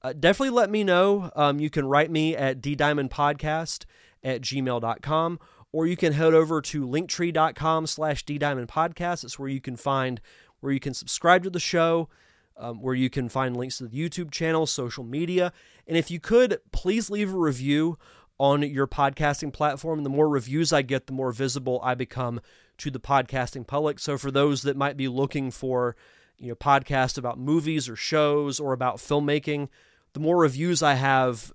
uh, 0.02 0.12
definitely 0.12 0.50
let 0.50 0.70
me 0.70 0.84
know. 0.84 1.30
Um, 1.36 1.60
you 1.60 1.70
can 1.70 1.86
write 1.86 2.10
me 2.10 2.36
at 2.36 2.60
ddiamondpodcast 2.60 3.84
at 4.24 4.40
gmail.com 4.40 5.40
or 5.72 5.86
you 5.86 5.96
can 5.96 6.12
head 6.12 6.34
over 6.34 6.60
to 6.60 6.86
linktree.com 6.86 7.86
slash 7.86 8.24
ddiamondpodcast. 8.24 9.24
It's 9.24 9.38
where 9.38 9.48
you 9.48 9.60
can 9.60 9.76
find 9.76 10.20
where 10.60 10.72
you 10.72 10.80
can 10.80 10.94
subscribe 10.94 11.42
to 11.44 11.50
the 11.50 11.60
show, 11.60 12.08
um, 12.56 12.80
where 12.80 12.94
you 12.94 13.10
can 13.10 13.28
find 13.28 13.56
links 13.56 13.78
to 13.78 13.86
the 13.86 13.96
YouTube 13.96 14.30
channel, 14.30 14.66
social 14.66 15.04
media. 15.04 15.52
And 15.86 15.96
if 15.96 16.10
you 16.10 16.20
could, 16.20 16.58
please 16.72 17.10
leave 17.10 17.32
a 17.32 17.38
review 17.38 17.98
on 18.38 18.62
your 18.62 18.86
podcasting 18.86 19.52
platform. 19.52 20.02
The 20.02 20.10
more 20.10 20.28
reviews 20.28 20.72
I 20.72 20.82
get, 20.82 21.06
the 21.06 21.12
more 21.12 21.32
visible 21.32 21.80
I 21.82 21.94
become 21.94 22.40
to 22.78 22.90
the 22.90 23.00
podcasting 23.00 23.66
public. 23.66 23.98
So 23.98 24.18
for 24.18 24.30
those 24.30 24.62
that 24.62 24.76
might 24.76 24.96
be 24.96 25.08
looking 25.08 25.50
for, 25.50 25.96
you 26.38 26.48
know, 26.48 26.54
podcasts 26.54 27.18
about 27.18 27.38
movies 27.38 27.88
or 27.88 27.96
shows 27.96 28.58
or 28.58 28.72
about 28.72 28.96
filmmaking, 28.96 29.68
the 30.12 30.20
more 30.20 30.38
reviews 30.38 30.82
I 30.82 30.94
have, 30.94 31.52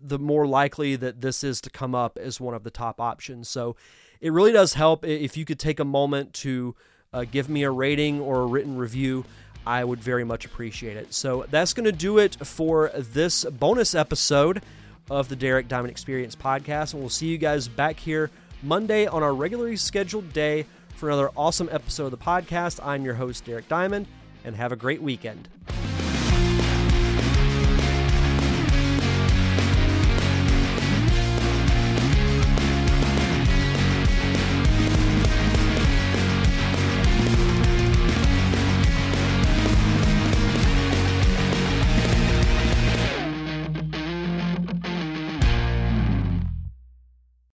the 0.00 0.18
more 0.18 0.46
likely 0.46 0.96
that 0.96 1.20
this 1.20 1.42
is 1.42 1.60
to 1.62 1.70
come 1.70 1.94
up 1.94 2.16
as 2.16 2.40
one 2.40 2.54
of 2.54 2.62
the 2.62 2.70
top 2.70 3.00
options. 3.00 3.48
So 3.48 3.76
it 4.20 4.32
really 4.32 4.52
does 4.52 4.74
help 4.74 5.04
if 5.04 5.36
you 5.36 5.44
could 5.44 5.58
take 5.58 5.80
a 5.80 5.84
moment 5.84 6.32
to 6.34 6.74
uh, 7.12 7.24
give 7.24 7.48
me 7.48 7.64
a 7.64 7.70
rating 7.70 8.20
or 8.20 8.42
a 8.42 8.46
written 8.46 8.76
review. 8.76 9.24
I 9.66 9.84
would 9.84 10.00
very 10.00 10.24
much 10.24 10.44
appreciate 10.44 10.96
it. 10.96 11.12
So 11.12 11.46
that's 11.50 11.72
going 11.72 11.84
to 11.84 11.92
do 11.92 12.18
it 12.18 12.36
for 12.46 12.90
this 12.94 13.44
bonus 13.44 13.94
episode 13.94 14.62
of 15.10 15.28
the 15.28 15.36
Derek 15.36 15.68
Diamond 15.68 15.90
Experience 15.90 16.36
podcast. 16.36 16.92
And 16.92 17.02
we'll 17.02 17.10
see 17.10 17.26
you 17.26 17.38
guys 17.38 17.68
back 17.68 17.98
here 17.98 18.30
Monday 18.62 19.06
on 19.06 19.22
our 19.22 19.34
regularly 19.34 19.76
scheduled 19.76 20.32
day 20.32 20.66
for 20.96 21.08
another 21.08 21.30
awesome 21.36 21.68
episode 21.72 22.06
of 22.06 22.10
the 22.12 22.18
podcast. 22.18 22.84
I'm 22.84 23.04
your 23.04 23.14
host, 23.14 23.44
Derek 23.44 23.68
Diamond, 23.68 24.06
and 24.44 24.56
have 24.56 24.72
a 24.72 24.76
great 24.76 25.02
weekend. 25.02 25.48